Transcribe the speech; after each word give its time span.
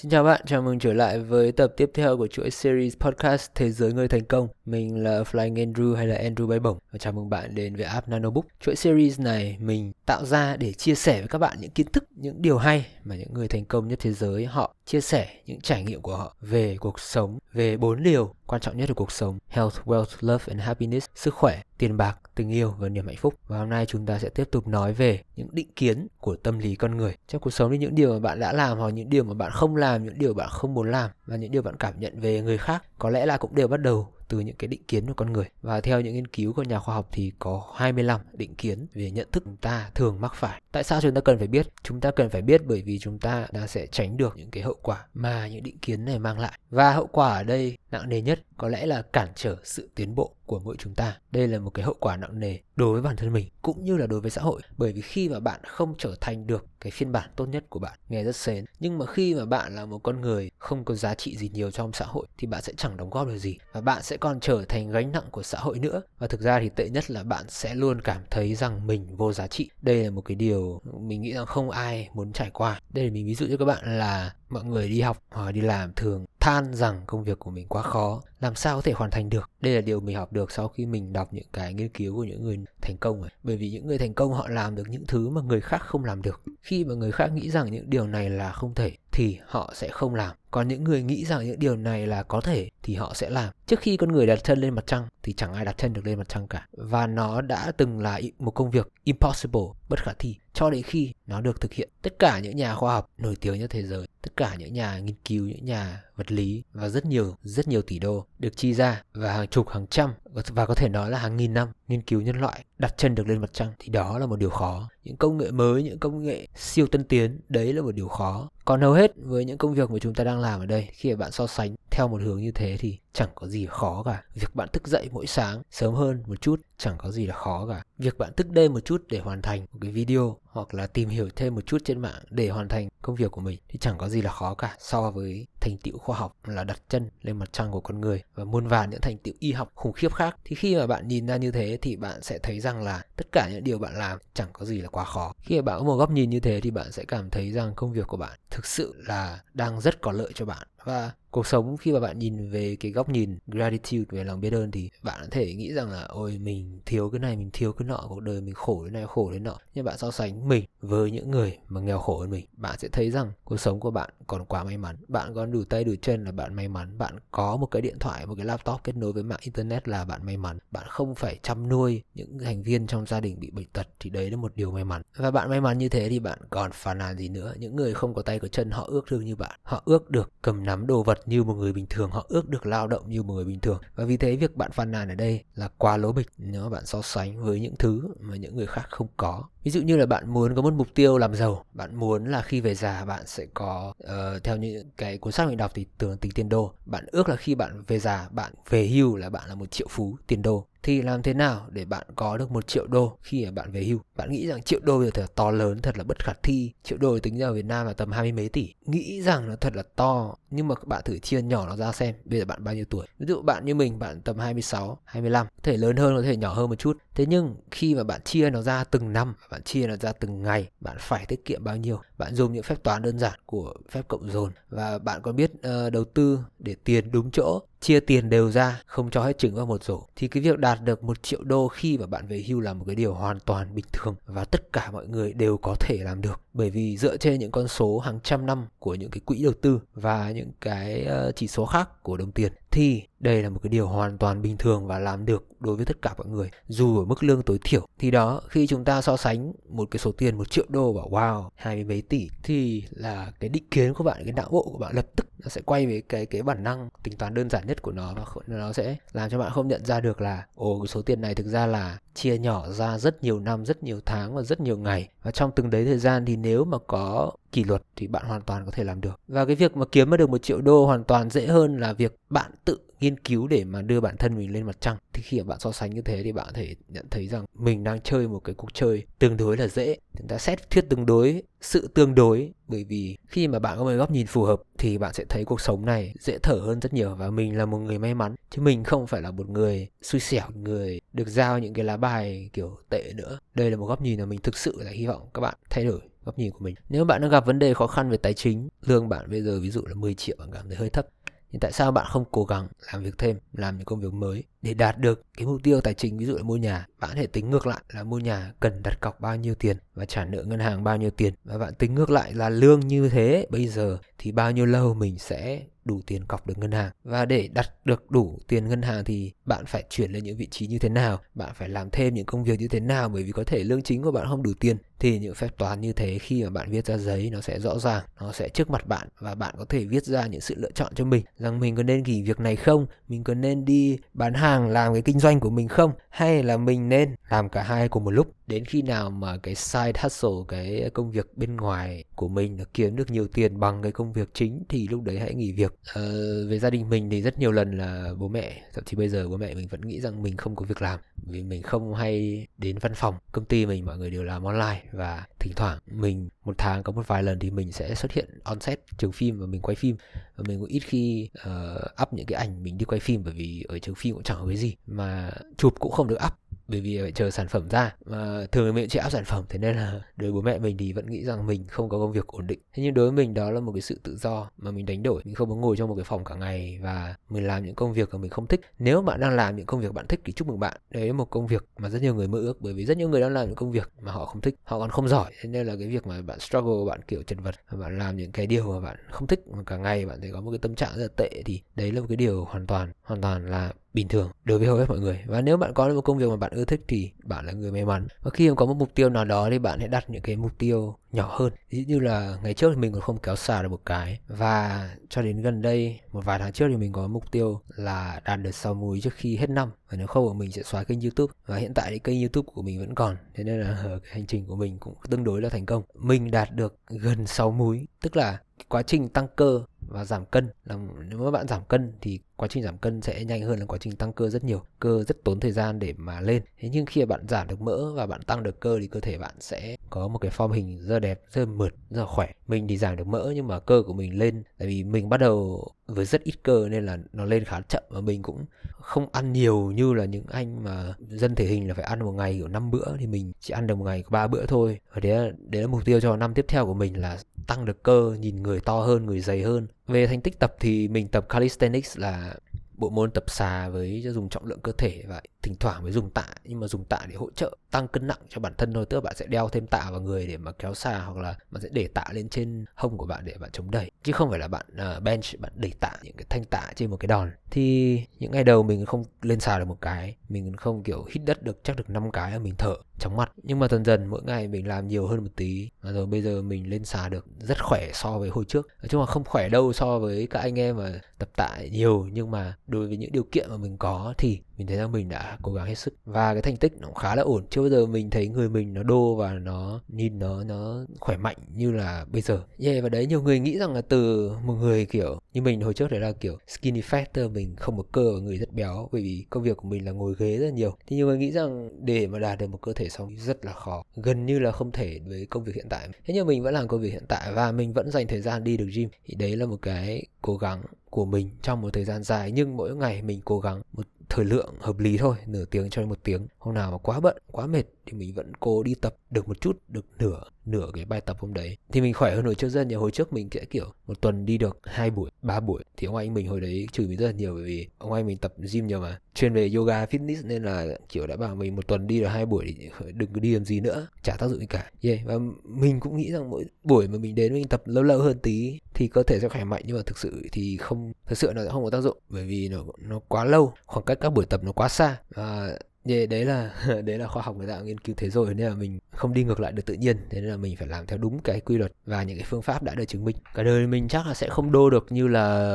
Xin 0.00 0.10
chào 0.10 0.24
bạn, 0.24 0.40
chào 0.46 0.62
mừng 0.62 0.78
trở 0.78 0.92
lại 0.92 1.18
với 1.18 1.52
tập 1.52 1.72
tiếp 1.76 1.90
theo 1.94 2.16
của 2.16 2.26
chuỗi 2.26 2.50
series 2.50 2.96
podcast 2.96 3.50
Thế 3.54 3.70
giới 3.70 3.92
người 3.92 4.08
thành 4.08 4.24
công. 4.24 4.48
Mình 4.70 5.02
là 5.02 5.22
Flying 5.22 5.72
Andrew 5.72 5.94
hay 5.94 6.06
là 6.06 6.16
Andrew 6.16 6.46
Bay 6.46 6.60
Bổng? 6.60 6.78
Và 6.92 6.98
chào 6.98 7.12
mừng 7.12 7.30
bạn 7.30 7.54
đến 7.54 7.76
với 7.76 7.84
app 7.84 8.08
Nanobook. 8.08 8.46
Chuỗi 8.60 8.76
series 8.76 9.20
này 9.20 9.56
mình 9.60 9.92
tạo 10.06 10.24
ra 10.24 10.56
để 10.56 10.72
chia 10.72 10.94
sẻ 10.94 11.18
với 11.18 11.28
các 11.28 11.38
bạn 11.38 11.56
những 11.60 11.70
kiến 11.70 11.86
thức, 11.92 12.04
những 12.16 12.42
điều 12.42 12.58
hay 12.58 12.86
mà 13.04 13.16
những 13.16 13.34
người 13.34 13.48
thành 13.48 13.64
công 13.64 13.88
nhất 13.88 13.98
thế 14.02 14.12
giới 14.12 14.46
họ 14.46 14.74
chia 14.86 15.00
sẻ 15.00 15.28
những 15.46 15.60
trải 15.60 15.82
nghiệm 15.82 16.02
của 16.02 16.16
họ 16.16 16.36
về 16.40 16.76
cuộc 16.80 17.00
sống, 17.00 17.38
về 17.52 17.76
bốn 17.76 18.02
điều 18.02 18.34
quan 18.46 18.60
trọng 18.60 18.76
nhất 18.76 18.86
của 18.88 18.94
cuộc 18.94 19.12
sống 19.12 19.38
Health, 19.48 19.74
Wealth, 19.84 20.16
Love 20.20 20.44
and 20.48 20.60
Happiness 20.60 21.06
Sức 21.14 21.34
khỏe, 21.34 21.62
tiền 21.78 21.96
bạc, 21.96 22.16
tình 22.34 22.50
yêu 22.50 22.74
và 22.78 22.88
niềm 22.88 23.06
hạnh 23.06 23.16
phúc. 23.16 23.34
Và 23.48 23.58
hôm 23.58 23.68
nay 23.68 23.86
chúng 23.86 24.06
ta 24.06 24.18
sẽ 24.18 24.28
tiếp 24.28 24.48
tục 24.50 24.68
nói 24.68 24.92
về 24.92 25.22
những 25.36 25.48
định 25.52 25.72
kiến 25.76 26.06
của 26.18 26.36
tâm 26.36 26.58
lý 26.58 26.74
con 26.74 26.96
người. 26.96 27.16
Trong 27.28 27.40
cuộc 27.40 27.50
sống 27.50 27.70
thì 27.70 27.78
những 27.78 27.94
điều 27.94 28.12
mà 28.12 28.18
bạn 28.18 28.40
đã 28.40 28.52
làm 28.52 28.78
hoặc 28.78 28.90
những 28.90 29.10
điều 29.10 29.24
mà 29.24 29.34
bạn 29.34 29.50
không 29.52 29.76
làm, 29.76 30.04
những 30.04 30.18
điều 30.18 30.34
bạn 30.34 30.48
không 30.50 30.74
muốn 30.74 30.90
làm 30.90 31.10
Và 31.26 31.36
những 31.36 31.52
điều 31.52 31.62
bạn 31.62 31.76
cảm 31.76 32.00
nhận 32.00 32.20
về 32.20 32.40
người 32.40 32.58
khác 32.58 32.84
Có 32.98 33.10
lẽ 33.10 33.26
là 33.26 33.36
cũng 33.36 33.54
đều 33.54 33.68
bắt 33.68 33.80
đầu 33.80 34.08
từ 34.30 34.40
những 34.40 34.56
cái 34.56 34.68
định 34.68 34.82
kiến 34.88 35.06
của 35.06 35.14
con 35.14 35.32
người. 35.32 35.46
Và 35.62 35.80
theo 35.80 36.00
những 36.00 36.14
nghiên 36.14 36.26
cứu 36.26 36.52
của 36.52 36.62
nhà 36.62 36.78
khoa 36.78 36.94
học 36.94 37.08
thì 37.12 37.32
có 37.38 37.72
25 37.76 38.20
định 38.32 38.54
kiến 38.54 38.86
về 38.94 39.10
nhận 39.10 39.28
thức 39.32 39.42
chúng 39.44 39.56
ta 39.56 39.90
thường 39.94 40.20
mắc 40.20 40.32
phải. 40.34 40.62
Tại 40.72 40.84
sao 40.84 41.00
chúng 41.00 41.14
ta 41.14 41.20
cần 41.20 41.38
phải 41.38 41.46
biết? 41.46 41.68
Chúng 41.82 42.00
ta 42.00 42.10
cần 42.10 42.30
phải 42.30 42.42
biết 42.42 42.60
bởi 42.66 42.82
vì 42.82 42.98
chúng 42.98 43.18
ta 43.18 43.46
đã 43.52 43.66
sẽ 43.66 43.86
tránh 43.86 44.16
được 44.16 44.36
những 44.36 44.50
cái 44.50 44.62
hậu 44.62 44.76
quả 44.82 45.06
mà 45.14 45.48
những 45.48 45.62
định 45.62 45.78
kiến 45.78 46.04
này 46.04 46.18
mang 46.18 46.38
lại. 46.38 46.58
Và 46.70 46.92
hậu 46.92 47.06
quả 47.06 47.36
ở 47.36 47.44
đây 47.44 47.78
nặng 47.90 48.08
nề 48.08 48.20
nhất 48.20 48.40
có 48.56 48.68
lẽ 48.68 48.86
là 48.86 49.02
cản 49.02 49.28
trở 49.34 49.56
sự 49.64 49.90
tiến 49.94 50.14
bộ 50.14 50.34
của 50.46 50.58
mỗi 50.58 50.76
chúng 50.78 50.94
ta. 50.94 51.16
Đây 51.30 51.48
là 51.48 51.58
một 51.58 51.70
cái 51.70 51.84
hậu 51.84 51.94
quả 52.00 52.16
nặng 52.16 52.40
nề 52.40 52.58
đối 52.76 52.92
với 52.92 53.02
bản 53.02 53.16
thân 53.16 53.32
mình, 53.32 53.48
cũng 53.62 53.84
như 53.84 53.96
là 53.96 54.06
đối 54.06 54.20
với 54.20 54.30
xã 54.30 54.42
hội 54.42 54.60
bởi 54.76 54.92
vì 54.92 55.00
khi 55.00 55.28
mà 55.28 55.40
bạn 55.40 55.60
không 55.66 55.94
trở 55.98 56.14
thành 56.20 56.46
được 56.46 56.66
cái 56.80 56.90
phiên 56.90 57.12
bản 57.12 57.30
tốt 57.36 57.46
nhất 57.46 57.64
của 57.68 57.78
bạn, 57.78 57.98
nghe 58.08 58.24
rất 58.24 58.36
xến 58.36 58.64
nhưng 58.80 58.98
mà 58.98 59.06
khi 59.06 59.34
mà 59.34 59.44
bạn 59.44 59.74
là 59.74 59.86
một 59.86 59.98
con 59.98 60.20
người 60.20 60.50
không 60.58 60.84
có 60.84 60.94
giá 60.94 61.14
trị 61.14 61.36
gì 61.36 61.50
nhiều 61.54 61.70
trong 61.70 61.92
xã 61.92 62.04
hội, 62.04 62.26
thì 62.38 62.46
bạn 62.46 62.62
sẽ 62.62 62.72
chẳng 62.76 62.96
đóng 62.96 63.10
góp 63.10 63.26
được 63.28 63.38
gì 63.38 63.58
và 63.72 63.80
bạn 63.80 64.02
sẽ 64.02 64.16
còn 64.16 64.40
trở 64.40 64.64
thành 64.68 64.90
gánh 64.90 65.12
nặng 65.12 65.28
của 65.30 65.42
xã 65.42 65.58
hội 65.58 65.78
nữa 65.78 66.02
và 66.18 66.26
thực 66.26 66.40
ra 66.40 66.60
thì 66.60 66.68
tệ 66.68 66.88
nhất 66.88 67.10
là 67.10 67.22
bạn 67.22 67.44
sẽ 67.48 67.74
luôn 67.74 68.00
cảm 68.00 68.22
thấy 68.30 68.54
rằng 68.54 68.86
mình 68.86 69.16
vô 69.16 69.32
giá 69.32 69.46
trị 69.46 69.70
đây 69.82 70.04
là 70.04 70.10
một 70.10 70.20
cái 70.20 70.34
điều 70.34 70.59
mình 71.00 71.22
nghĩ 71.22 71.32
rằng 71.32 71.46
không 71.46 71.70
ai 71.70 72.08
muốn 72.14 72.32
trải 72.32 72.50
qua. 72.50 72.80
Đây 72.90 73.04
là 73.04 73.10
mình 73.12 73.26
ví 73.26 73.34
dụ 73.34 73.46
cho 73.50 73.56
các 73.56 73.64
bạn 73.64 73.98
là 73.98 74.34
mọi 74.48 74.64
người 74.64 74.88
đi 74.88 75.00
học 75.00 75.22
hoặc 75.30 75.52
đi 75.52 75.60
làm 75.60 75.92
thường 75.92 76.26
than 76.40 76.74
rằng 76.74 77.02
công 77.06 77.24
việc 77.24 77.38
của 77.38 77.50
mình 77.50 77.68
quá 77.68 77.82
khó, 77.82 78.22
làm 78.40 78.54
sao 78.54 78.76
có 78.76 78.82
thể 78.82 78.92
hoàn 78.92 79.10
thành 79.10 79.28
được? 79.28 79.50
Đây 79.60 79.74
là 79.74 79.80
điều 79.80 80.00
mình 80.00 80.16
học 80.16 80.32
được 80.32 80.50
sau 80.50 80.68
khi 80.68 80.86
mình 80.86 81.12
đọc 81.12 81.28
những 81.32 81.46
cái 81.52 81.74
nghiên 81.74 81.88
cứu 81.88 82.16
của 82.16 82.24
những 82.24 82.44
người 82.44 82.58
thành 82.80 82.96
công 82.96 83.20
rồi 83.20 83.30
bởi 83.42 83.56
vì 83.56 83.70
những 83.70 83.86
người 83.86 83.98
thành 83.98 84.14
công 84.14 84.32
họ 84.32 84.48
làm 84.48 84.74
được 84.74 84.88
những 84.88 85.06
thứ 85.06 85.28
mà 85.28 85.40
người 85.40 85.60
khác 85.60 85.82
không 85.82 86.04
làm 86.04 86.22
được. 86.22 86.42
Khi 86.62 86.84
mà 86.84 86.94
người 86.94 87.12
khác 87.12 87.32
nghĩ 87.32 87.50
rằng 87.50 87.72
những 87.72 87.90
điều 87.90 88.06
này 88.06 88.30
là 88.30 88.52
không 88.52 88.74
thể, 88.74 88.92
thì 89.12 89.38
họ 89.46 89.72
sẽ 89.74 89.88
không 89.88 90.14
làm. 90.14 90.36
Còn 90.50 90.68
những 90.68 90.84
người 90.84 91.02
nghĩ 91.02 91.24
rằng 91.24 91.46
những 91.46 91.58
điều 91.58 91.76
này 91.76 92.06
là 92.06 92.22
có 92.22 92.40
thể, 92.40 92.70
thì 92.82 92.94
họ 92.94 93.14
sẽ 93.14 93.30
làm. 93.30 93.54
Trước 93.66 93.80
khi 93.80 93.96
con 93.96 94.12
người 94.12 94.26
đặt 94.26 94.44
chân 94.44 94.60
lên 94.60 94.74
mặt 94.74 94.86
trăng, 94.86 95.06
thì 95.22 95.32
chẳng 95.32 95.54
ai 95.54 95.64
đặt 95.64 95.78
chân 95.78 95.92
được 95.92 96.06
lên 96.06 96.18
mặt 96.18 96.28
trăng 96.28 96.48
cả. 96.48 96.66
Và 96.72 97.06
nó 97.06 97.40
đã 97.40 97.72
từng 97.76 97.98
là 97.98 98.20
một 98.38 98.50
công 98.50 98.70
việc 98.70 98.92
impossible, 99.04 99.60
bất 99.88 100.02
khả 100.02 100.12
thi 100.18 100.36
cho 100.52 100.70
đến 100.70 100.82
khi 100.82 101.12
nó 101.26 101.40
được 101.40 101.60
thực 101.60 101.72
hiện, 101.72 101.88
tất 102.02 102.18
cả 102.18 102.38
những 102.38 102.56
nhà 102.56 102.74
khoa 102.74 102.94
học 102.94 103.10
nổi 103.18 103.36
tiếng 103.40 103.58
nhất 103.58 103.70
thế 103.70 103.82
giới, 103.82 104.06
tất 104.22 104.36
cả 104.36 104.54
những 104.58 104.74
nhà 104.74 104.98
nghiên 104.98 105.16
cứu, 105.24 105.46
những 105.46 105.64
nhà 105.64 106.02
vật 106.16 106.32
lý 106.32 106.62
và 106.72 106.88
rất 106.88 107.06
nhiều 107.06 107.36
rất 107.42 107.68
nhiều 107.68 107.82
tỷ 107.82 107.98
đô 107.98 108.26
được 108.38 108.56
chi 108.56 108.74
ra 108.74 109.02
và 109.14 109.32
hàng 109.32 109.48
chục, 109.48 109.68
hàng 109.68 109.86
trăm 109.86 110.14
và 110.32 110.66
có 110.66 110.74
thể 110.74 110.88
nói 110.88 111.10
là 111.10 111.18
hàng 111.18 111.36
nghìn 111.36 111.54
năm 111.54 111.68
nghiên 111.88 112.02
cứu 112.02 112.20
nhân 112.20 112.40
loại 112.40 112.64
đặt 112.80 112.94
chân 112.96 113.14
được 113.14 113.28
lên 113.28 113.40
mặt 113.40 113.50
trăng 113.52 113.72
thì 113.78 113.88
đó 113.88 114.18
là 114.18 114.26
một 114.26 114.36
điều 114.36 114.50
khó. 114.50 114.88
Những 115.04 115.16
công 115.16 115.38
nghệ 115.38 115.50
mới, 115.50 115.82
những 115.82 115.98
công 115.98 116.22
nghệ 116.22 116.46
siêu 116.56 116.86
tân 116.86 117.04
tiến, 117.04 117.40
đấy 117.48 117.72
là 117.72 117.82
một 117.82 117.94
điều 117.94 118.08
khó. 118.08 118.48
Còn 118.64 118.80
hầu 118.80 118.92
hết 118.92 119.12
với 119.16 119.44
những 119.44 119.58
công 119.58 119.74
việc 119.74 119.90
mà 119.90 119.98
chúng 119.98 120.14
ta 120.14 120.24
đang 120.24 120.40
làm 120.40 120.60
ở 120.60 120.66
đây, 120.66 120.88
khi 120.92 121.14
bạn 121.14 121.32
so 121.32 121.46
sánh 121.46 121.74
theo 121.90 122.08
một 122.08 122.22
hướng 122.22 122.40
như 122.40 122.50
thế 122.52 122.76
thì 122.78 122.98
chẳng 123.12 123.28
có 123.34 123.46
gì 123.46 123.66
khó 123.66 124.02
cả. 124.02 124.22
Việc 124.34 124.54
bạn 124.54 124.68
thức 124.72 124.88
dậy 124.88 125.08
mỗi 125.12 125.26
sáng 125.26 125.62
sớm 125.70 125.94
hơn 125.94 126.22
một 126.26 126.40
chút 126.40 126.60
chẳng 126.78 126.94
có 126.98 127.10
gì 127.10 127.26
là 127.26 127.34
khó 127.34 127.66
cả. 127.66 127.82
Việc 127.98 128.18
bạn 128.18 128.32
thức 128.36 128.50
đêm 128.50 128.72
một 128.72 128.80
chút 128.80 129.04
để 129.08 129.18
hoàn 129.18 129.42
thành 129.42 129.66
một 129.72 129.78
cái 129.80 129.90
video 129.90 130.36
hoặc 130.50 130.74
là 130.74 130.86
tìm 130.86 131.08
hiểu 131.08 131.28
thêm 131.36 131.54
một 131.54 131.66
chút 131.66 131.78
trên 131.84 132.00
mạng 132.00 132.22
để 132.30 132.48
hoàn 132.48 132.68
thành 132.68 132.88
công 133.02 133.16
việc 133.16 133.30
của 133.30 133.40
mình 133.40 133.58
thì 133.68 133.78
chẳng 133.78 133.98
có 133.98 134.08
gì 134.08 134.22
là 134.22 134.32
khó 134.32 134.54
cả 134.54 134.76
so 134.78 135.10
với 135.10 135.46
thành 135.60 135.76
tựu 135.78 135.98
khoa 135.98 136.18
học 136.18 136.36
là 136.46 136.64
đặt 136.64 136.82
chân 136.88 137.10
lên 137.22 137.38
mặt 137.38 137.52
trăng 137.52 137.70
của 137.70 137.80
con 137.80 138.00
người. 138.00 138.22
Và 138.34 138.44
muôn 138.44 138.66
vàn 138.66 138.90
những 138.90 139.00
thành 139.00 139.18
tựu 139.18 139.34
y 139.38 139.52
học 139.52 139.72
khủng 139.74 139.92
khiếp 139.92 140.14
khác. 140.14 140.36
Thì 140.44 140.56
khi 140.56 140.76
mà 140.76 140.86
bạn 140.86 141.08
nhìn 141.08 141.26
ra 141.26 141.36
như 141.36 141.50
thế 141.50 141.78
thì 141.82 141.96
bạn 141.96 142.22
sẽ 142.22 142.38
thấy 142.38 142.60
rằng 142.60 142.82
là 142.82 143.02
tất 143.16 143.26
cả 143.32 143.48
những 143.52 143.64
điều 143.64 143.78
bạn 143.78 143.98
làm 143.98 144.18
chẳng 144.34 144.48
có 144.52 144.64
gì 144.64 144.80
là 144.80 144.88
quá 144.88 145.04
khó. 145.04 145.32
Khi 145.42 145.56
mà 145.56 145.62
bạn 145.62 145.78
có 145.78 145.84
một 145.84 145.96
góc 145.96 146.10
nhìn 146.10 146.30
như 146.30 146.40
thế 146.40 146.60
thì 146.60 146.70
bạn 146.70 146.92
sẽ 146.92 147.04
cảm 147.04 147.30
thấy 147.30 147.52
rằng 147.52 147.72
công 147.74 147.92
việc 147.92 148.06
của 148.06 148.16
bạn 148.16 148.38
thực 148.50 148.66
sự 148.66 148.94
là 149.06 149.40
đang 149.54 149.80
rất 149.80 150.00
có 150.00 150.12
lợi 150.12 150.32
cho 150.34 150.44
bạn. 150.44 150.66
Và 150.84 151.12
cuộc 151.30 151.46
sống 151.46 151.76
khi 151.76 151.92
mà 151.92 152.00
bạn 152.00 152.18
nhìn 152.18 152.50
về 152.50 152.76
cái 152.80 152.92
góc 152.92 153.08
nhìn 153.08 153.38
gratitude, 153.46 154.04
về 154.10 154.24
lòng 154.24 154.40
biết 154.40 154.52
ơn 154.52 154.70
thì 154.70 154.90
bạn 155.02 155.18
có 155.20 155.26
thể 155.30 155.54
nghĩ 155.54 155.72
rằng 155.72 155.90
là, 155.90 156.02
ôi, 156.02 156.38
mình 156.38 156.80
thiếu 156.86 157.10
cái 157.10 157.18
này, 157.18 157.36
mình 157.36 157.50
thiếu 157.52 157.72
cái 157.72 157.88
nọ, 157.88 158.06
cuộc 158.08 158.20
đời 158.20 158.40
mình 158.40 158.54
khổ 158.54 158.82
thế 158.84 158.90
này, 158.90 159.04
khổ 159.06 159.30
thế 159.32 159.38
nọ. 159.38 159.58
Nhưng 159.74 159.84
bạn 159.84 159.98
so 159.98 160.10
sánh 160.10 160.39
mình 160.48 160.64
với 160.80 161.10
những 161.10 161.30
người 161.30 161.58
mà 161.68 161.80
nghèo 161.80 161.98
khổ 161.98 162.18
hơn 162.18 162.30
mình. 162.30 162.46
Bạn 162.52 162.78
sẽ 162.78 162.88
thấy 162.88 163.10
rằng 163.10 163.32
cuộc 163.44 163.56
sống 163.56 163.80
của 163.80 163.90
bạn 163.90 164.10
còn 164.26 164.44
quá 164.44 164.64
may 164.64 164.78
mắn. 164.78 164.96
Bạn 165.08 165.34
còn 165.34 165.50
đủ 165.50 165.64
tay 165.64 165.84
đủ 165.84 165.94
chân 166.02 166.24
là 166.24 166.32
bạn 166.32 166.54
may 166.54 166.68
mắn. 166.68 166.98
Bạn 166.98 167.18
có 167.30 167.56
một 167.56 167.66
cái 167.66 167.82
điện 167.82 167.98
thoại, 167.98 168.26
một 168.26 168.34
cái 168.34 168.46
laptop 168.46 168.80
kết 168.84 168.96
nối 168.96 169.12
với 169.12 169.22
mạng 169.22 169.38
internet 169.42 169.88
là 169.88 170.04
bạn 170.04 170.26
may 170.26 170.36
mắn. 170.36 170.58
Bạn 170.70 170.86
không 170.88 171.14
phải 171.14 171.38
chăm 171.42 171.68
nuôi 171.68 172.02
những 172.14 172.38
thành 172.38 172.62
viên 172.62 172.86
trong 172.86 173.06
gia 173.06 173.20
đình 173.20 173.40
bị 173.40 173.50
bệnh 173.50 173.66
tật 173.72 173.86
thì 174.00 174.10
đấy 174.10 174.30
là 174.30 174.36
một 174.36 174.56
điều 174.56 174.70
may 174.70 174.84
mắn. 174.84 175.02
Và 175.16 175.30
bạn 175.30 175.50
may 175.50 175.60
mắn 175.60 175.78
như 175.78 175.88
thế 175.88 176.08
thì 176.08 176.18
bạn 176.18 176.38
còn 176.50 176.70
phàn 176.72 176.98
nàn 176.98 177.18
gì 177.18 177.28
nữa. 177.28 177.54
Những 177.58 177.76
người 177.76 177.94
không 177.94 178.14
có 178.14 178.22
tay 178.22 178.38
có 178.38 178.48
chân, 178.48 178.70
họ 178.70 178.84
ước 178.88 179.04
thương 179.08 179.24
như 179.24 179.36
bạn. 179.36 179.60
Họ 179.62 179.82
ước 179.84 180.10
được 180.10 180.32
cầm 180.42 180.64
nắm 180.64 180.86
đồ 180.86 181.02
vật 181.02 181.20
như 181.26 181.44
một 181.44 181.54
người 181.54 181.72
bình 181.72 181.86
thường. 181.90 182.10
Họ 182.10 182.26
ước 182.28 182.48
được 182.48 182.66
lao 182.66 182.86
động 182.86 183.02
như 183.08 183.22
một 183.22 183.34
người 183.34 183.44
bình 183.44 183.60
thường. 183.60 183.80
Và 183.94 184.04
vì 184.04 184.16
thế 184.16 184.36
việc 184.36 184.56
bạn 184.56 184.70
phàn 184.72 184.90
nàn 184.90 185.08
ở 185.08 185.14
đây 185.14 185.44
là 185.54 185.68
quá 185.78 185.96
lố 185.96 186.12
bịch 186.12 186.28
nếu 186.38 186.68
bạn 186.68 186.86
so 186.86 187.02
sánh 187.02 187.44
với 187.44 187.60
những 187.60 187.76
thứ 187.78 188.08
mà 188.20 188.36
những 188.36 188.56
người 188.56 188.66
khác 188.66 188.86
không 188.90 189.06
có. 189.16 189.44
Ví 189.64 189.70
dụ 189.70 189.82
như 189.82 189.96
là 189.96 190.06
bạn 190.06 190.29
muốn 190.32 190.54
có 190.54 190.62
một 190.62 190.72
mục 190.72 190.88
tiêu 190.94 191.18
làm 191.18 191.34
giàu 191.34 191.64
bạn 191.72 191.96
muốn 191.96 192.24
là 192.24 192.42
khi 192.42 192.60
về 192.60 192.74
già 192.74 193.04
bạn 193.04 193.26
sẽ 193.26 193.46
có 193.54 193.94
uh, 194.04 194.44
theo 194.44 194.56
những 194.56 194.90
cái 194.96 195.18
cuốn 195.18 195.32
sách 195.32 195.48
mình 195.48 195.56
đọc 195.56 195.70
thì 195.74 195.86
tưởng 195.98 196.16
tính 196.16 196.32
tiền 196.34 196.48
đô. 196.48 196.74
Bạn 196.86 197.04
ước 197.12 197.28
là 197.28 197.36
khi 197.36 197.54
bạn 197.54 197.84
về 197.86 197.98
già 197.98 198.28
bạn 198.30 198.52
về 198.68 198.86
hưu 198.86 199.16
là 199.16 199.30
bạn 199.30 199.48
là 199.48 199.54
một 199.54 199.70
triệu 199.70 199.86
phú 199.90 200.16
tiền 200.26 200.42
đô 200.42 200.66
thì 200.82 201.02
làm 201.02 201.22
thế 201.22 201.34
nào 201.34 201.66
để 201.70 201.84
bạn 201.84 202.06
có 202.16 202.36
được 202.36 202.50
một 202.50 202.66
triệu 202.66 202.86
đô 202.86 203.18
khi 203.22 203.44
mà 203.44 203.50
bạn 203.50 203.72
về 203.72 203.84
hưu? 203.84 203.98
Bạn 204.16 204.32
nghĩ 204.32 204.46
rằng 204.46 204.62
triệu 204.62 204.80
đô 204.82 204.98
bây 204.98 205.06
giờ 205.06 205.10
thật 205.14 205.20
là 205.20 205.28
to 205.34 205.50
lớn 205.50 205.82
thật 205.82 205.98
là 205.98 206.04
bất 206.04 206.24
khả 206.24 206.32
thi. 206.42 206.72
Triệu 206.82 206.98
đô 206.98 207.18
tính 207.18 207.38
ra 207.38 207.46
ở 207.46 207.52
việt 207.52 207.64
nam 207.64 207.86
là 207.86 207.92
tầm 207.92 208.12
hai 208.12 208.22
mươi 208.22 208.32
mấy 208.32 208.48
tỷ. 208.48 208.74
Nghĩ 208.84 209.22
rằng 209.22 209.48
nó 209.48 209.56
thật 209.56 209.76
là 209.76 209.82
to 209.96 210.34
nhưng 210.50 210.68
mà 210.68 210.74
bạn 210.86 211.02
thử 211.04 211.18
chia 211.18 211.42
nhỏ 211.42 211.66
nó 211.66 211.76
ra 211.76 211.92
xem 211.92 212.14
bây 212.24 212.38
giờ 212.38 212.44
bạn 212.44 212.64
bao 212.64 212.74
nhiêu 212.74 212.84
tuổi? 212.90 213.06
Ví 213.18 213.26
dụ 213.26 213.42
bạn 213.42 213.64
như 213.64 213.74
mình 213.74 213.98
bạn 213.98 214.20
tầm 214.20 214.38
26 214.38 214.98
25 215.04 215.46
có 215.46 215.62
thể 215.62 215.76
lớn 215.76 215.96
hơn 215.96 216.16
có 216.16 216.22
thể 216.22 216.36
nhỏ 216.36 216.54
hơn 216.54 216.70
một 216.70 216.76
chút. 216.76 216.98
Thế 217.14 217.26
nhưng 217.26 217.56
khi 217.70 217.94
mà 217.94 218.04
bạn 218.04 218.20
chia 218.24 218.50
nó 218.50 218.62
ra 218.62 218.84
từng 218.84 219.12
năm 219.12 219.34
bạn 219.50 219.62
chia 219.62 219.86
nó 219.86 219.96
ra 219.96 220.12
từng 220.12 220.42
ngày 220.42 220.68
bạn 220.80 220.96
phải 221.00 221.26
tiết 221.26 221.44
kiệm 221.44 221.64
bao 221.64 221.76
nhiêu? 221.76 222.00
Bạn 222.18 222.34
dùng 222.34 222.52
những 222.52 222.62
phép 222.62 222.82
toán 222.82 223.02
đơn 223.02 223.18
giản 223.18 223.40
của 223.46 223.74
phép 223.90 224.08
cộng 224.08 224.30
dồn. 224.30 224.52
Và 224.68 224.98
bạn 224.98 225.22
còn 225.22 225.36
biết 225.36 225.50
uh, 225.52 225.92
đầu 225.92 226.04
tư 226.04 226.38
để 226.58 226.74
tiền 226.84 227.10
đúng 227.10 227.30
chỗ? 227.30 227.60
Chia 227.80 228.00
tiền 228.00 228.30
đều 228.30 228.50
ra, 228.50 228.82
không 228.86 229.10
cho 229.10 229.22
hết 229.22 229.38
trứng 229.38 229.54
vào 229.54 229.66
một 229.66 229.84
rổ, 229.84 230.02
thì 230.16 230.28
cái 230.28 230.42
việc 230.42 230.58
đạt 230.58 230.78
được 230.84 231.04
một 231.04 231.22
triệu 231.22 231.42
đô 231.42 231.68
khi 231.68 231.98
mà 231.98 232.06
bạn 232.06 232.26
về 232.26 232.44
hưu 232.46 232.60
là 232.60 232.72
một 232.72 232.84
cái 232.86 232.96
điều 232.96 233.14
hoàn 233.14 233.40
toàn 233.40 233.74
bình 233.74 233.84
thường 233.92 234.14
và 234.26 234.44
tất 234.44 234.72
cả 234.72 234.90
mọi 234.90 235.06
người 235.06 235.32
đều 235.32 235.56
có 235.56 235.74
thể 235.80 235.98
làm 236.00 236.20
được. 236.20 236.40
Bởi 236.52 236.70
vì 236.70 236.96
dựa 236.96 237.16
trên 237.16 237.40
những 237.40 237.50
con 237.50 237.68
số 237.68 237.98
hàng 237.98 238.20
trăm 238.22 238.46
năm 238.46 238.66
của 238.78 238.94
những 238.94 239.10
cái 239.10 239.20
quỹ 239.20 239.42
đầu 239.42 239.52
tư 239.60 239.80
và 239.94 240.30
những 240.30 240.50
cái 240.60 241.04
ờ, 241.04 241.32
chỉ 241.36 241.48
số 241.48 241.66
khác 241.66 242.02
của 242.02 242.16
đồng 242.16 242.32
tiền 242.32 242.52
thì 242.70 243.02
đây 243.20 243.42
là 243.42 243.48
một 243.48 243.60
cái 243.62 243.70
điều 243.70 243.86
hoàn 243.86 244.18
toàn 244.18 244.42
bình 244.42 244.56
thường 244.56 244.86
và 244.86 244.98
làm 244.98 245.26
được 245.26 245.46
đối 245.60 245.76
với 245.76 245.86
tất 245.86 246.02
cả 246.02 246.14
mọi 246.18 246.26
người. 246.26 246.50
Dù 246.68 246.98
ở 246.98 247.04
mức 247.04 247.24
lương 247.24 247.42
tối 247.42 247.58
thiểu, 247.64 247.86
thì 247.98 248.10
đó, 248.10 248.40
khi 248.48 248.66
chúng 248.66 248.84
ta 248.84 249.02
so 249.02 249.16
sánh 249.16 249.52
một 249.68 249.88
cái 249.90 249.98
số 249.98 250.12
tiền 250.12 250.38
một 250.38 250.50
triệu 250.50 250.64
đô 250.68 250.92
bảo 250.92 251.08
wow, 251.10 251.48
hai 251.54 251.74
mươi 251.74 251.84
mấy 251.84 252.02
tỷ, 252.02 252.28
thì 252.42 252.84
là 252.90 253.32
cái 253.40 253.48
định 253.48 253.68
kiến 253.70 253.94
của 253.94 254.04
bạn, 254.04 254.20
cái 254.24 254.32
não 254.32 254.48
bộ 254.50 254.68
của 254.72 254.78
bạn 254.78 254.94
lập 254.96 255.06
tức 255.16 255.26
nó 255.38 255.48
sẽ 255.48 255.60
quay 255.60 255.86
về 255.86 256.02
cái 256.08 256.26
cái 256.26 256.42
bản 256.42 256.64
năng 256.64 256.88
tính 257.02 257.16
toán 257.16 257.34
đơn 257.34 257.50
giản 257.50 257.66
nhất 257.66 257.82
của 257.82 257.92
nó 257.92 258.14
và 258.14 258.24
nó 258.46 258.72
sẽ 258.72 258.96
làm 259.12 259.30
cho 259.30 259.38
bạn 259.38 259.50
không 259.52 259.68
nhận 259.68 259.84
ra 259.84 260.00
được 260.00 260.20
là, 260.20 260.46
ồ, 260.54 260.80
cái 260.80 260.88
số 260.88 261.02
tiền 261.02 261.20
này 261.20 261.34
thực 261.34 261.46
ra 261.46 261.66
là 261.66 261.98
chia 262.14 262.38
nhỏ 262.38 262.68
ra 262.68 262.98
rất 262.98 263.24
nhiều 263.24 263.40
năm, 263.40 263.66
rất 263.66 263.82
nhiều 263.82 264.00
tháng 264.06 264.34
và 264.34 264.42
rất 264.42 264.60
nhiều 264.60 264.78
ngày. 264.78 265.08
Và 265.22 265.30
trong 265.30 265.50
từng 265.56 265.70
đấy 265.70 265.84
thời 265.84 265.98
gian 265.98 266.24
thì 266.24 266.36
nếu 266.36 266.64
mà 266.64 266.78
có 266.86 267.30
kỷ 267.52 267.64
luật 267.64 267.82
thì 267.96 268.06
bạn 268.06 268.24
hoàn 268.26 268.40
toàn 268.40 268.64
có 268.64 268.70
thể 268.70 268.84
làm 268.84 269.00
được. 269.00 269.20
Và 269.28 269.44
cái 269.44 269.56
việc 269.56 269.76
mà 269.76 269.84
kiếm 269.92 270.10
được 270.10 270.30
một 270.30 270.42
triệu 270.42 270.60
đô 270.60 270.86
hoàn 270.86 271.04
toàn 271.04 271.30
dễ 271.30 271.46
hơn 271.46 271.76
là 271.76 271.92
việc 271.92 272.16
bạn 272.30 272.50
tự 272.64 272.78
nghiên 273.00 273.18
cứu 273.18 273.46
để 273.46 273.64
mà 273.64 273.82
đưa 273.82 274.00
bản 274.00 274.16
thân 274.16 274.36
mình 274.36 274.52
lên 274.52 274.66
mặt 274.66 274.80
trăng. 274.80 274.96
Thì 275.12 275.22
khi 275.22 275.38
mà 275.38 275.44
bạn 275.44 275.60
so 275.60 275.72
sánh 275.72 275.94
như 275.94 276.02
thế 276.02 276.22
thì 276.22 276.32
bạn 276.32 276.46
có 276.46 276.52
thể 276.54 276.74
nhận 276.88 277.06
thấy 277.10 277.26
rằng 277.26 277.44
mình 277.54 277.84
đang 277.84 278.00
chơi 278.00 278.28
một 278.28 278.40
cái 278.44 278.54
cuộc 278.54 278.74
chơi 278.74 279.06
tương 279.18 279.36
đối 279.36 279.56
là 279.56 279.68
dễ. 279.68 279.96
Chúng 280.18 280.28
ta 280.28 280.38
xét 280.38 280.70
thuyết 280.70 280.88
tương 280.90 281.06
đối, 281.06 281.42
sự 281.60 281.88
tương 281.94 282.14
đối. 282.14 282.52
Bởi 282.68 282.84
vì 282.84 283.16
khi 283.26 283.48
mà 283.48 283.58
bạn 283.58 283.78
có 283.78 283.84
một 283.84 283.92
góc 283.96 284.10
nhìn 284.10 284.26
phù 284.26 284.42
hợp 284.42 284.62
thì 284.78 284.98
bạn 284.98 285.14
sẽ 285.14 285.24
thấy 285.28 285.44
cuộc 285.44 285.60
sống 285.60 285.86
này 285.86 286.14
dễ 286.20 286.38
thở 286.38 286.54
hơn 286.54 286.80
rất 286.80 286.92
nhiều 286.92 287.14
và 287.14 287.30
mình 287.30 287.58
là 287.58 287.66
một 287.66 287.78
người 287.78 287.98
may 287.98 288.14
mắn. 288.14 288.34
Chứ 288.50 288.62
mình 288.62 288.84
không 288.84 289.06
phải 289.06 289.22
là 289.22 289.30
một 289.30 289.48
người 289.48 289.88
xui 290.02 290.20
xẻo, 290.20 290.50
người 290.54 291.00
được 291.12 291.28
giao 291.28 291.58
những 291.58 291.74
cái 291.74 291.84
lá 291.84 291.96
bài 291.96 292.50
kiểu 292.52 292.78
tệ 292.90 293.12
nữa. 293.14 293.38
Đây 293.54 293.70
là 293.70 293.76
một 293.76 293.86
góc 293.86 294.02
nhìn 294.02 294.20
mà 294.20 294.26
mình 294.26 294.40
thực 294.42 294.56
sự 294.56 294.82
là 294.82 294.90
hy 294.90 295.06
vọng 295.06 295.28
các 295.34 295.40
bạn 295.40 295.54
thay 295.70 295.84
đổi 295.84 296.00
góc 296.24 296.38
nhìn 296.38 296.50
của 296.50 296.58
mình. 296.58 296.74
Nếu 296.88 297.04
bạn 297.04 297.20
đang 297.20 297.30
gặp 297.30 297.46
vấn 297.46 297.58
đề 297.58 297.74
khó 297.74 297.86
khăn 297.86 298.10
về 298.10 298.16
tài 298.16 298.34
chính, 298.34 298.68
lương 298.82 299.08
bạn 299.08 299.30
bây 299.30 299.42
giờ 299.42 299.60
ví 299.60 299.70
dụ 299.70 299.82
là 299.86 299.94
10 299.94 300.14
triệu, 300.14 300.36
bạn 300.38 300.48
cảm 300.52 300.68
thấy 300.68 300.76
hơi 300.76 300.90
thấp 300.90 301.06
thì 301.52 301.58
tại 301.58 301.72
sao 301.72 301.92
bạn 301.92 302.06
không 302.08 302.24
cố 302.30 302.44
gắng 302.44 302.68
làm 302.92 303.02
việc 303.02 303.18
thêm, 303.18 303.38
làm 303.52 303.76
những 303.76 303.84
công 303.84 304.00
việc 304.00 304.12
mới 304.12 304.44
để 304.62 304.74
đạt 304.74 304.98
được 304.98 305.22
cái 305.36 305.46
mục 305.46 305.62
tiêu 305.62 305.80
tài 305.80 305.94
chính, 305.94 306.18
ví 306.18 306.26
dụ 306.26 306.36
là 306.36 306.42
mua 306.42 306.56
nhà? 306.56 306.86
Bạn 307.00 307.10
có 307.10 307.16
thể 307.16 307.26
tính 307.26 307.50
ngược 307.50 307.66
lại 307.66 307.80
là 307.88 308.04
mua 308.04 308.18
nhà 308.18 308.52
cần 308.60 308.82
đặt 308.82 309.00
cọc 309.00 309.20
bao 309.20 309.36
nhiêu 309.36 309.54
tiền 309.54 309.76
và 309.94 310.04
trả 310.04 310.24
nợ 310.24 310.42
ngân 310.42 310.60
hàng 310.60 310.84
bao 310.84 310.96
nhiêu 310.96 311.10
tiền. 311.10 311.34
Và 311.44 311.58
bạn 311.58 311.74
tính 311.74 311.94
ngược 311.94 312.10
lại 312.10 312.34
là 312.34 312.48
lương 312.48 312.80
như 312.80 313.08
thế, 313.08 313.46
bây 313.50 313.68
giờ 313.68 313.98
thì 314.18 314.32
bao 314.32 314.50
nhiêu 314.50 314.66
lâu 314.66 314.94
mình 314.94 315.18
sẽ 315.18 315.62
đủ 315.84 316.00
tiền 316.06 316.24
cọc 316.24 316.46
được 316.46 316.58
ngân 316.58 316.72
hàng. 316.72 316.90
Và 317.04 317.24
để 317.24 317.48
đặt 317.48 317.70
được 317.84 318.10
đủ 318.10 318.38
tiền 318.48 318.68
ngân 318.68 318.82
hàng 318.82 319.04
thì 319.04 319.32
bạn 319.44 319.64
phải 319.66 319.84
chuyển 319.90 320.12
lên 320.12 320.24
những 320.24 320.36
vị 320.36 320.46
trí 320.50 320.66
như 320.66 320.78
thế 320.78 320.88
nào, 320.88 321.20
bạn 321.34 321.50
phải 321.54 321.68
làm 321.68 321.90
thêm 321.90 322.14
những 322.14 322.26
công 322.26 322.44
việc 322.44 322.60
như 322.60 322.68
thế 322.68 322.80
nào 322.80 323.08
bởi 323.08 323.22
vì 323.22 323.32
có 323.32 323.44
thể 323.44 323.64
lương 323.64 323.82
chính 323.82 324.02
của 324.02 324.10
bạn 324.10 324.26
không 324.28 324.42
đủ 324.42 324.52
tiền. 324.60 324.76
Thì 324.98 325.18
những 325.18 325.34
phép 325.34 325.58
toán 325.58 325.80
như 325.80 325.92
thế 325.92 326.18
khi 326.18 326.44
mà 326.44 326.50
bạn 326.50 326.70
viết 326.70 326.86
ra 326.86 326.96
giấy 326.96 327.30
nó 327.32 327.40
sẽ 327.40 327.60
rõ 327.60 327.78
ràng, 327.78 328.04
nó 328.20 328.32
sẽ 328.32 328.48
trước 328.48 328.70
mặt 328.70 328.86
bạn 328.86 329.08
và 329.18 329.34
bạn 329.34 329.54
có 329.58 329.64
thể 329.64 329.84
viết 329.84 330.04
ra 330.04 330.26
những 330.26 330.40
sự 330.40 330.54
lựa 330.58 330.70
chọn 330.70 330.94
cho 330.94 331.04
mình 331.04 331.24
rằng 331.36 331.60
mình 331.60 331.76
có 331.76 331.82
nên 331.82 332.02
nghỉ 332.02 332.22
việc 332.22 332.40
này 332.40 332.56
không, 332.56 332.86
mình 333.08 333.24
có 333.24 333.34
nên 333.34 333.64
đi 333.64 333.98
bán 334.14 334.34
hàng 334.34 334.68
làm 334.68 334.92
cái 334.92 335.02
kinh 335.02 335.18
doanh 335.18 335.40
của 335.40 335.50
mình 335.50 335.68
không, 335.68 335.92
hay 336.10 336.42
là 336.42 336.56
mình 336.56 336.88
nên 336.88 337.14
làm 337.30 337.48
cả 337.48 337.62
hai 337.62 337.88
cùng 337.88 338.04
một 338.04 338.10
lúc. 338.10 338.34
Đến 338.46 338.64
khi 338.64 338.82
nào 338.82 339.10
mà 339.10 339.36
cái 339.36 339.54
side 339.54 339.92
hustle, 340.02 340.30
cái 340.48 340.90
công 340.94 341.10
việc 341.10 341.36
bên 341.36 341.56
ngoài 341.56 342.04
của 342.14 342.28
mình 342.28 342.56
nó 342.56 342.64
kiếm 342.74 342.96
được 342.96 343.10
nhiều 343.10 343.26
tiền 343.26 343.60
bằng 343.60 343.82
cái 343.82 343.92
công 343.92 344.12
việc 344.12 344.30
chính 344.34 344.64
thì 344.68 344.88
lúc 344.88 345.02
đấy 345.02 345.18
hãy 345.18 345.34
nghỉ 345.34 345.52
việc 345.52 345.69
ờ, 345.92 346.02
về 346.46 346.58
gia 346.58 346.70
đình 346.70 346.90
mình 346.90 347.10
thì 347.10 347.22
rất 347.22 347.38
nhiều 347.38 347.52
lần 347.52 347.78
là 347.78 348.14
bố 348.18 348.28
mẹ 348.28 348.62
thậm 348.74 348.84
chí 348.84 348.96
bây 348.96 349.08
giờ 349.08 349.28
bố 349.28 349.36
mẹ 349.36 349.54
mình 349.54 349.68
vẫn 349.68 349.80
nghĩ 349.80 350.00
rằng 350.00 350.22
mình 350.22 350.36
không 350.36 350.56
có 350.56 350.64
việc 350.64 350.82
làm 350.82 351.00
vì 351.26 351.42
mình 351.42 351.62
không 351.62 351.94
hay 351.94 352.46
đến 352.58 352.78
văn 352.78 352.92
phòng 352.94 353.14
công 353.32 353.44
ty 353.44 353.66
mình 353.66 353.86
mọi 353.86 353.98
người 353.98 354.10
đều 354.10 354.22
làm 354.22 354.44
online. 354.44 354.82
Và 354.92 355.24
thỉnh 355.38 355.52
thoảng 355.56 355.78
mình 355.86 356.28
một 356.44 356.54
tháng 356.58 356.82
có 356.82 356.92
một 356.92 357.06
vài 357.06 357.22
lần 357.22 357.38
thì 357.38 357.50
mình 357.50 357.72
sẽ 357.72 357.94
xuất 357.94 358.12
hiện 358.12 358.38
on 358.44 358.60
set 358.60 358.80
trường 358.98 359.12
phim 359.12 359.40
và 359.40 359.46
mình 359.46 359.60
quay 359.60 359.74
phim. 359.74 359.96
Và 360.36 360.44
mình 360.48 360.60
cũng 360.60 360.68
ít 360.68 360.80
khi 360.80 361.28
uh, 361.48 362.02
up 362.02 362.12
những 362.12 362.26
cái 362.26 362.40
ảnh 362.40 362.62
mình 362.62 362.78
đi 362.78 362.84
quay 362.84 363.00
phim 363.00 363.22
bởi 363.24 363.34
vì 363.34 363.64
ở 363.68 363.78
trường 363.78 363.94
phim 363.94 364.14
cũng 364.14 364.24
chẳng 364.24 364.38
có 364.40 364.46
cái 364.46 364.56
gì 364.56 364.76
mà 364.86 365.30
chụp 365.56 365.74
cũng 365.78 365.92
không 365.92 366.08
được 366.08 366.18
up 366.26 366.32
bởi 366.70 366.80
vì 366.80 367.00
phải 367.02 367.12
chờ 367.12 367.30
sản 367.30 367.48
phẩm 367.48 367.68
ra. 367.68 367.94
Mà 368.04 368.46
thường 368.52 368.74
mình 368.74 368.88
chỉ 368.88 368.98
áp 368.98 369.10
sản 369.10 369.24
phẩm, 369.24 369.44
thế 369.48 369.58
nên 369.58 369.76
là 369.76 370.00
đối 370.16 370.32
với 370.32 370.32
bố 370.32 370.42
mẹ 370.42 370.58
mình 370.58 370.76
thì 370.76 370.92
vẫn 370.92 371.06
nghĩ 371.06 371.24
rằng 371.24 371.46
mình 371.46 371.68
không 371.68 371.88
có 371.88 371.98
công 371.98 372.12
việc 372.12 372.26
ổn 372.26 372.46
định. 372.46 372.58
Thế 372.72 372.82
nhưng 372.82 372.94
đối 372.94 373.10
với 373.10 373.16
mình 373.16 373.34
đó 373.34 373.50
là 373.50 373.60
một 373.60 373.72
cái 373.72 373.82
sự 373.82 374.00
tự 374.02 374.16
do 374.16 374.50
mà 374.56 374.70
mình 374.70 374.86
đánh 374.86 375.02
đổi. 375.02 375.22
Mình 375.24 375.34
không 375.34 375.48
muốn 375.48 375.60
ngồi 375.60 375.76
trong 375.76 375.88
một 375.88 375.94
cái 375.94 376.04
phòng 376.04 376.24
cả 376.24 376.34
ngày 376.34 376.78
và 376.82 377.14
mình 377.28 377.46
làm 377.46 377.64
những 377.64 377.74
công 377.74 377.92
việc 377.92 378.08
mà 378.12 378.18
mình 378.18 378.30
không 378.30 378.46
thích. 378.46 378.60
Nếu 378.78 379.02
bạn 379.02 379.20
đang 379.20 379.36
làm 379.36 379.56
những 379.56 379.66
công 379.66 379.80
việc 379.80 379.92
bạn 379.92 380.06
thích 380.08 380.20
thì 380.24 380.32
chúc 380.32 380.48
mừng 380.48 380.60
bạn. 380.60 380.76
Đấy 380.90 381.06
là 381.06 381.12
một 381.12 381.30
công 381.30 381.46
việc 381.46 381.64
mà 381.78 381.88
rất 381.88 382.02
nhiều 382.02 382.14
người 382.14 382.28
mơ 382.28 382.38
ước, 382.38 382.60
bởi 382.60 382.72
vì 382.72 382.84
rất 382.86 382.96
nhiều 382.96 383.08
người 383.08 383.20
đang 383.20 383.32
làm 383.32 383.46
những 383.46 383.56
công 383.56 383.72
việc 383.72 383.92
mà 384.00 384.12
họ 384.12 384.24
không 384.24 384.40
thích, 384.40 384.54
họ 384.64 384.78
còn 384.78 384.90
không 384.90 385.08
giỏi. 385.08 385.32
Thế 385.42 385.48
nên 385.48 385.66
là 385.66 385.76
cái 385.78 385.88
việc 385.88 386.06
mà 386.06 386.22
bạn 386.22 386.40
struggle, 386.40 386.86
bạn 386.88 387.00
kiểu 387.08 387.22
chật 387.22 387.38
vật, 387.42 387.54
và 387.70 387.78
bạn 387.78 387.98
làm 387.98 388.16
những 388.16 388.32
cái 388.32 388.46
điều 388.46 388.72
mà 388.72 388.80
bạn 388.80 388.96
không 389.10 389.26
thích 389.26 389.40
mà 389.48 389.62
cả 389.66 389.76
ngày 389.76 390.06
bạn 390.06 390.20
thấy 390.20 390.30
có 390.32 390.40
một 390.40 390.50
cái 390.50 390.58
tâm 390.58 390.74
trạng 390.74 390.90
rất 390.96 391.02
là 391.02 391.08
tệ 391.16 391.42
thì 391.44 391.60
đấy 391.74 391.92
là 391.92 392.00
một 392.00 392.06
cái 392.08 392.16
điều 392.16 392.44
hoàn 392.44 392.66
toàn 392.66 392.92
hoàn 393.02 393.20
toàn 393.20 393.50
là 393.50 393.72
bình 393.94 394.08
thường 394.08 394.30
đối 394.44 394.58
với 394.58 394.68
hầu 394.68 394.76
hết 394.76 394.86
mọi 394.88 394.98
người. 394.98 395.20
Và 395.26 395.40
nếu 395.40 395.56
bạn 395.56 395.74
có 395.74 395.88
một 395.88 396.00
công 396.00 396.18
việc 396.18 396.28
mà 396.28 396.36
bạn 396.36 396.50
ưa 396.54 396.64
thích 396.64 396.80
thì 396.88 397.10
bạn 397.24 397.46
là 397.46 397.52
người 397.52 397.72
may 397.72 397.84
mắn. 397.84 398.06
Và 398.22 398.30
khi 398.30 398.48
mà 398.48 398.54
có 398.54 398.66
một 398.66 398.74
mục 398.74 398.94
tiêu 398.94 399.10
nào 399.10 399.24
đó 399.24 399.48
thì 399.50 399.58
bạn 399.58 399.78
hãy 399.78 399.88
đặt 399.88 400.10
những 400.10 400.22
cái 400.22 400.36
mục 400.36 400.52
tiêu 400.58 400.96
nhỏ 401.12 401.36
hơn. 401.38 401.52
Ví 401.70 401.78
dụ 401.78 401.94
như 401.94 402.00
là 402.00 402.38
ngày 402.42 402.54
trước 402.54 402.70
thì 402.70 402.76
mình 402.76 402.92
còn 402.92 403.00
không 403.00 403.18
kéo 403.18 403.36
xà 403.36 403.62
được 403.62 403.68
một 403.68 403.80
cái. 403.86 404.20
Và 404.28 404.90
cho 405.08 405.22
đến 405.22 405.42
gần 405.42 405.62
đây, 405.62 406.00
một 406.12 406.24
vài 406.24 406.38
tháng 406.38 406.52
trước 406.52 406.66
thì 406.68 406.76
mình 406.76 406.92
có 406.92 407.08
mục 407.08 407.30
tiêu 407.30 407.60
là 407.76 408.20
đạt 408.24 408.42
được 408.42 408.54
sáu 408.54 408.74
múi 408.74 409.00
trước 409.00 409.14
khi 409.14 409.36
hết 409.36 409.50
năm. 409.50 409.70
Và 409.90 409.96
nếu 409.96 410.06
không 410.06 410.38
mình 410.38 410.52
sẽ 410.52 410.62
xóa 410.62 410.84
kênh 410.84 411.00
youtube. 411.00 411.32
Và 411.46 411.56
hiện 411.56 411.74
tại 411.74 411.90
thì 411.90 411.98
kênh 411.98 412.20
youtube 412.20 412.48
của 412.54 412.62
mình 412.62 412.80
vẫn 412.80 412.94
còn. 412.94 413.16
Thế 413.34 413.44
nên 413.44 413.60
là 413.60 413.78
cái 414.02 414.12
hành 414.12 414.26
trình 414.26 414.46
của 414.46 414.56
mình 414.56 414.78
cũng 414.78 414.94
tương 415.10 415.24
đối 415.24 415.42
là 415.42 415.48
thành 415.48 415.66
công. 415.66 415.82
Mình 415.94 416.30
đạt 416.30 416.54
được 416.54 416.78
gần 416.88 417.26
sáu 417.26 417.50
múi. 417.50 417.86
Tức 418.02 418.16
là 418.16 418.38
quá 418.68 418.82
trình 418.82 419.08
tăng 419.08 419.26
cơ 419.36 419.64
và 419.90 420.04
giảm 420.04 420.26
cân. 420.26 420.48
Là 420.64 420.76
nếu 421.08 421.18
mà 421.18 421.30
bạn 421.30 421.48
giảm 421.48 421.64
cân 421.64 421.92
thì 422.00 422.20
quá 422.36 422.48
trình 422.48 422.62
giảm 422.62 422.78
cân 422.78 423.02
sẽ 423.02 423.24
nhanh 423.24 423.42
hơn 423.42 423.58
là 423.58 423.66
quá 423.66 423.78
trình 423.80 423.96
tăng 423.96 424.12
cơ 424.12 424.28
rất 424.28 424.44
nhiều. 424.44 424.62
Cơ 424.80 425.04
rất 425.04 425.24
tốn 425.24 425.40
thời 425.40 425.52
gian 425.52 425.78
để 425.78 425.94
mà 425.96 426.20
lên. 426.20 426.42
Thế 426.60 426.68
nhưng 426.68 426.86
khi 426.86 427.04
bạn 427.04 427.28
giảm 427.28 427.48
được 427.48 427.60
mỡ 427.60 427.92
và 427.92 428.06
bạn 428.06 428.22
tăng 428.22 428.42
được 428.42 428.60
cơ 428.60 428.78
thì 428.80 428.86
cơ 428.86 429.00
thể 429.00 429.18
bạn 429.18 429.34
sẽ 429.40 429.76
có 429.90 430.08
một 430.08 430.18
cái 430.18 430.30
form 430.30 430.48
hình 430.48 430.78
rất 430.82 430.98
đẹp 430.98 431.20
rất 431.32 431.46
mượt 431.46 431.74
rất 431.90 432.04
khỏe. 432.06 432.32
Mình 432.46 432.68
thì 432.68 432.76
giảm 432.76 432.96
được 432.96 433.06
mỡ 433.06 433.32
nhưng 433.34 433.46
mà 433.46 433.60
cơ 433.60 433.82
của 433.86 433.92
mình 433.92 434.18
lên. 434.18 434.42
Tại 434.58 434.68
vì 434.68 434.84
mình 434.84 435.08
bắt 435.08 435.16
đầu 435.16 435.68
với 435.86 436.04
rất 436.04 436.22
ít 436.22 436.34
cơ 436.42 436.68
nên 436.68 436.86
là 436.86 436.98
nó 437.12 437.24
lên 437.24 437.44
khá 437.44 437.60
chậm 437.60 437.82
và 437.88 438.00
mình 438.00 438.22
cũng 438.22 438.44
không 438.80 439.08
ăn 439.12 439.32
nhiều 439.32 439.70
như 439.70 439.92
là 439.92 440.04
những 440.04 440.24
anh 440.28 440.64
mà 440.64 440.94
dân 441.08 441.34
thể 441.34 441.44
hình 441.44 441.68
là 441.68 441.74
phải 441.74 441.84
ăn 441.84 441.98
một 442.04 442.12
ngày 442.12 442.34
kiểu 442.38 442.48
năm 442.48 442.70
bữa 442.70 442.96
thì 442.98 443.06
mình 443.06 443.32
chỉ 443.40 443.54
ăn 443.54 443.66
được 443.66 443.74
một 443.74 443.84
ngày 443.84 444.02
có 444.02 444.10
ba 444.10 444.26
bữa 444.26 444.46
thôi. 444.46 444.80
Và 444.94 445.00
đấy 445.00 445.12
là, 445.12 445.32
đấy 445.38 445.62
là 445.62 445.68
mục 445.68 445.84
tiêu 445.84 446.00
cho 446.00 446.16
năm 446.16 446.34
tiếp 446.34 446.44
theo 446.48 446.66
của 446.66 446.74
mình 446.74 447.00
là 447.00 447.18
tăng 447.46 447.64
được 447.64 447.82
cơ 447.82 448.16
nhìn 448.20 448.42
người 448.42 448.60
to 448.60 448.80
hơn 448.80 449.06
người 449.06 449.20
dày 449.20 449.42
hơn. 449.42 449.66
Về 449.86 450.06
thành 450.06 450.20
tích 450.20 450.38
tập 450.38 450.54
thì 450.60 450.88
mình 450.88 451.08
tập 451.08 451.26
calisthenics 451.28 451.98
là 451.98 452.34
bộ 452.80 452.90
môn 452.90 453.10
tập 453.10 453.24
xà 453.26 453.68
với 453.68 454.02
dùng 454.02 454.28
trọng 454.28 454.46
lượng 454.46 454.60
cơ 454.60 454.72
thể 454.72 455.04
và 455.08 455.20
thỉnh 455.42 455.54
thoảng 455.60 455.82
mới 455.82 455.92
dùng 455.92 456.10
tạ 456.10 456.26
nhưng 456.44 456.60
mà 456.60 456.66
dùng 456.66 456.84
tạ 456.84 456.98
để 457.08 457.14
hỗ 457.14 457.30
trợ 457.30 457.56
tăng 457.70 457.88
cân 457.88 458.06
nặng 458.06 458.18
cho 458.28 458.40
bản 458.40 458.52
thân 458.58 458.74
thôi. 458.74 458.86
Tức 458.86 458.96
là 458.96 459.00
bạn 459.00 459.16
sẽ 459.16 459.26
đeo 459.26 459.48
thêm 459.48 459.66
tạ 459.66 459.88
vào 459.90 460.00
người 460.00 460.26
để 460.26 460.36
mà 460.36 460.52
kéo 460.52 460.74
xà 460.74 460.98
hoặc 460.98 461.16
là 461.16 461.36
bạn 461.50 461.62
sẽ 461.62 461.68
để 461.72 461.88
tạ 461.94 462.04
lên 462.12 462.28
trên 462.28 462.64
hông 462.74 462.98
của 462.98 463.06
bạn 463.06 463.24
để 463.24 463.34
bạn 463.40 463.50
chống 463.52 463.70
đẩy. 463.70 463.90
Chứ 464.02 464.12
không 464.12 464.30
phải 464.30 464.38
là 464.38 464.48
bạn 464.48 464.66
uh, 464.72 465.02
bench 465.02 465.24
bạn 465.38 465.52
đẩy 465.54 465.72
tạ 465.80 465.92
những 466.02 466.16
cái 466.16 466.26
thanh 466.30 466.44
tạ 466.44 466.72
trên 466.76 466.90
một 466.90 466.96
cái 466.96 467.06
đòn. 467.06 467.30
Thì 467.50 467.96
những 468.18 468.32
ngày 468.32 468.44
đầu 468.44 468.62
mình 468.62 468.86
không 468.86 469.04
lên 469.22 469.40
xà 469.40 469.58
được 469.58 469.64
một 469.64 469.80
cái 469.80 470.16
mình 470.28 470.56
không 470.56 470.82
kiểu 470.82 471.06
hít 471.10 471.24
đất 471.24 471.42
được 471.42 471.64
chắc 471.64 471.76
được 471.76 471.90
5 471.90 472.10
cái 472.10 472.32
là 472.32 472.38
mình 472.38 472.54
thở 472.58 472.74
chóng 473.00 473.16
mặt. 473.16 473.32
Nhưng 473.42 473.58
mà 473.58 473.68
dần 473.68 473.84
dần 473.84 474.06
mỗi 474.06 474.22
ngày 474.24 474.48
mình 474.48 474.68
làm 474.68 474.88
nhiều 474.88 475.06
hơn 475.06 475.24
một 475.24 475.30
tí 475.36 475.68
và 475.82 475.92
rồi 475.92 476.06
bây 476.06 476.22
giờ 476.22 476.42
mình 476.42 476.70
lên 476.70 476.84
xà 476.84 477.08
được 477.08 477.26
rất 477.38 477.58
khỏe 477.64 477.90
so 477.94 478.18
với 478.18 478.28
hồi 478.28 478.44
trước. 478.44 478.68
Nói 478.82 478.88
chung 478.88 479.00
là 479.00 479.06
không 479.06 479.24
khỏe 479.24 479.48
đâu 479.48 479.72
so 479.72 479.98
với 479.98 480.26
các 480.26 480.40
anh 480.40 480.58
em 480.58 480.76
mà 480.76 481.00
tập 481.18 481.28
tại 481.36 481.70
nhiều, 481.72 482.08
nhưng 482.12 482.30
mà 482.30 482.56
đối 482.66 482.86
với 482.86 482.96
những 482.96 483.12
điều 483.12 483.24
kiện 483.32 483.50
mà 483.50 483.56
mình 483.56 483.78
có 483.78 484.14
thì 484.18 484.40
mình 484.60 484.66
thấy 484.66 484.76
rằng 484.76 484.92
mình 484.92 485.08
đã 485.08 485.38
cố 485.42 485.52
gắng 485.52 485.66
hết 485.66 485.74
sức. 485.74 485.94
Và 486.04 486.32
cái 486.34 486.42
thành 486.42 486.56
tích 486.56 486.72
nó 486.80 486.86
cũng 486.86 486.94
khá 486.94 487.14
là 487.14 487.22
ổn. 487.22 487.44
Chưa 487.50 487.60
bao 487.60 487.70
giờ 487.70 487.86
mình 487.86 488.10
thấy 488.10 488.28
người 488.28 488.48
mình 488.48 488.74
nó 488.74 488.82
đô 488.82 489.14
và 489.14 489.32
nó 489.32 489.80
nhìn 489.88 490.18
nó 490.18 490.44
nó 490.44 490.84
khỏe 491.00 491.16
mạnh 491.16 491.36
như 491.54 491.72
là 491.72 492.04
bây 492.12 492.22
giờ. 492.22 492.42
Yeah, 492.58 492.82
và 492.82 492.88
đấy 492.88 493.06
nhiều 493.06 493.22
người 493.22 493.38
nghĩ 493.38 493.58
rằng 493.58 493.74
là 493.74 493.80
từ 493.80 494.30
một 494.44 494.54
người 494.54 494.86
kiểu 494.86 495.20
như 495.32 495.42
mình 495.42 495.60
hồi 495.60 495.74
trước 495.74 495.90
đấy 495.90 496.00
là 496.00 496.12
kiểu 496.12 496.38
skinny 496.48 496.80
fat 496.80 497.30
mình 497.30 497.56
không 497.56 497.76
có 497.76 497.82
cơ 497.92 498.12
và 498.14 498.20
người 498.20 498.38
rất 498.38 498.52
béo 498.52 498.88
bởi 498.92 499.02
vì 499.02 499.24
công 499.30 499.42
việc 499.42 499.56
của 499.56 499.68
mình 499.68 499.84
là 499.84 499.92
ngồi 499.92 500.14
ghế 500.18 500.36
rất 500.36 500.52
nhiều. 500.52 500.76
Thì 500.86 500.96
nhiều 500.96 501.06
người 501.06 501.18
nghĩ 501.18 501.30
rằng 501.30 501.70
để 501.86 502.06
mà 502.06 502.18
đạt 502.18 502.38
được 502.38 502.46
một 502.46 502.58
cơ 502.62 502.72
thể 502.72 502.88
xong 502.88 503.16
rất 503.16 503.44
là 503.44 503.52
khó. 503.52 503.82
Gần 503.96 504.26
như 504.26 504.38
là 504.38 504.52
không 504.52 504.72
thể 504.72 505.00
với 505.06 505.26
công 505.26 505.44
việc 505.44 505.54
hiện 505.54 505.66
tại. 505.70 505.88
Thế 506.06 506.14
nhưng 506.14 506.26
mình 506.26 506.42
vẫn 506.42 506.54
làm 506.54 506.68
công 506.68 506.80
việc 506.80 506.92
hiện 506.92 507.04
tại 507.08 507.32
và 507.32 507.52
mình 507.52 507.72
vẫn 507.72 507.90
dành 507.90 508.06
thời 508.06 508.20
gian 508.20 508.44
đi 508.44 508.56
được 508.56 508.68
gym. 508.74 508.88
Thì 509.04 509.14
đấy 509.14 509.36
là 509.36 509.46
một 509.46 509.58
cái 509.62 510.06
cố 510.22 510.36
gắng 510.36 510.62
của 510.90 511.04
mình 511.04 511.30
trong 511.42 511.60
một 511.60 511.72
thời 511.72 511.84
gian 511.84 512.02
dài. 512.02 512.32
Nhưng 512.32 512.56
mỗi 512.56 512.76
ngày 512.76 513.02
mình 513.02 513.20
cố 513.24 513.40
gắng 513.40 513.62
một 513.72 513.86
thời 514.10 514.24
lượng 514.24 514.54
hợp 514.60 514.78
lý 514.78 514.98
thôi, 514.98 515.16
nửa 515.26 515.44
tiếng 515.44 515.70
cho 515.70 515.82
đến 515.82 515.88
một 515.88 515.98
tiếng. 516.04 516.26
Hôm 516.38 516.54
nào 516.54 516.70
mà 516.70 516.78
quá 516.78 517.00
bận, 517.00 517.16
quá 517.32 517.46
mệt 517.46 517.62
thì 517.86 517.92
mình 517.92 518.14
vẫn 518.14 518.32
cố 518.40 518.62
đi 518.62 518.74
tập 518.74 518.96
được 519.10 519.28
một 519.28 519.40
chút, 519.40 519.58
được 519.68 519.86
nửa 519.98 520.22
nửa 520.44 520.70
cái 520.74 520.84
bài 520.84 521.00
tập 521.00 521.16
hôm 521.20 521.34
đấy. 521.34 521.56
Thì 521.72 521.80
mình 521.80 521.94
khỏe 521.94 522.14
hơn 522.14 522.24
hồi 522.24 522.34
trước 522.34 522.48
rất 522.48 522.66
nhiều. 522.66 522.80
Hồi 522.80 522.90
trước 522.90 523.12
mình 523.12 523.28
sẽ 523.32 523.44
kiểu 523.44 523.72
một 523.86 524.00
tuần 524.00 524.26
đi 524.26 524.38
được 524.38 524.58
hai 524.64 524.90
buổi, 524.90 525.10
ba 525.22 525.40
buổi. 525.40 525.62
Thì 525.76 525.86
ông 525.86 525.96
anh 525.96 526.14
mình 526.14 526.28
hồi 526.28 526.40
đấy 526.40 526.66
chửi 526.72 526.86
mình 526.86 526.98
rất 526.98 527.06
là 527.06 527.12
nhiều 527.12 527.34
bởi 527.34 527.42
vì 527.42 527.68
ông 527.78 527.92
anh 527.92 528.06
mình 528.06 528.18
tập 528.18 528.34
gym 528.52 528.66
nhiều 528.66 528.80
mà. 528.80 528.98
Chuyên 529.14 529.32
về 529.32 529.50
yoga, 529.54 529.84
fitness 529.84 530.26
nên 530.26 530.42
là 530.42 530.66
kiểu 530.88 531.06
đã 531.06 531.16
bảo 531.16 531.34
mình 531.34 531.56
một 531.56 531.66
tuần 531.66 531.86
đi 531.86 532.00
được 532.00 532.06
hai 532.06 532.26
buổi 532.26 532.54
thì 532.58 532.68
đừng 532.92 533.12
đi 533.12 533.34
làm 533.34 533.44
gì 533.44 533.60
nữa. 533.60 533.86
Chả 534.02 534.16
tác 534.18 534.28
dụng 534.28 534.40
gì 534.40 534.46
cả. 534.46 534.70
Yeah. 534.82 534.98
và 535.04 535.14
mình 535.44 535.80
cũng 535.80 535.96
nghĩ 535.96 536.12
rằng 536.12 536.30
mỗi 536.30 536.44
buổi 536.64 536.88
mà 536.88 536.98
mình 536.98 537.14
đến 537.14 537.34
mình 537.34 537.48
tập 537.48 537.62
lâu 537.64 537.84
lâu 537.84 537.98
hơn 537.98 538.18
tí 538.18 538.58
thì 538.74 538.88
cơ 538.88 539.02
thể 539.02 539.20
sẽ 539.20 539.28
khỏe 539.28 539.44
mạnh. 539.44 539.62
Nhưng 539.66 539.76
mà 539.76 539.82
thực 539.86 539.98
sự 539.98 540.22
thì 540.32 540.56
không, 540.56 540.92
thực 541.06 541.18
sự 541.18 541.32
nó 541.34 541.44
sẽ 541.44 541.50
không 541.50 541.64
có 541.64 541.70
tác 541.70 541.80
dụng 541.80 541.98
bởi 542.08 542.26
vì 542.26 542.48
nó 542.48 542.64
nó 542.78 542.98
quá 542.98 543.24
lâu. 543.24 543.52
Khoảng 543.66 543.84
cách 543.84 543.98
các 544.00 544.10
buổi 544.10 544.26
tập 544.26 544.40
nó 544.44 544.52
quá 544.52 544.68
xa. 544.68 544.96
Và 545.14 545.58
Yeah, 545.84 546.08
đấy 546.08 546.24
là 546.24 546.54
đấy 546.84 546.98
là 546.98 547.06
khoa 547.06 547.22
học 547.22 547.36
người 547.36 547.46
ta 547.46 547.60
nghiên 547.60 547.78
cứu 547.78 547.94
thế 547.98 548.10
rồi 548.10 548.34
nên 548.34 548.46
là 548.46 548.54
mình 548.54 548.78
không 548.90 549.14
đi 549.14 549.24
ngược 549.24 549.40
lại 549.40 549.52
được 549.52 549.66
tự 549.66 549.74
nhiên 549.74 549.96
thế 550.10 550.20
nên 550.20 550.30
là 550.30 550.36
mình 550.36 550.56
phải 550.56 550.68
làm 550.68 550.86
theo 550.86 550.98
đúng 550.98 551.18
cái 551.18 551.40
quy 551.40 551.58
luật 551.58 551.72
và 551.86 552.02
những 552.02 552.18
cái 552.18 552.26
phương 552.28 552.42
pháp 552.42 552.62
đã 552.62 552.74
được 552.74 552.84
chứng 552.84 553.04
minh. 553.04 553.16
Cả 553.34 553.42
đời 553.42 553.66
mình 553.66 553.88
chắc 553.88 554.06
là 554.06 554.14
sẽ 554.14 554.28
không 554.28 554.52
đô 554.52 554.70
được 554.70 554.86
như 554.92 555.08
là 555.08 555.48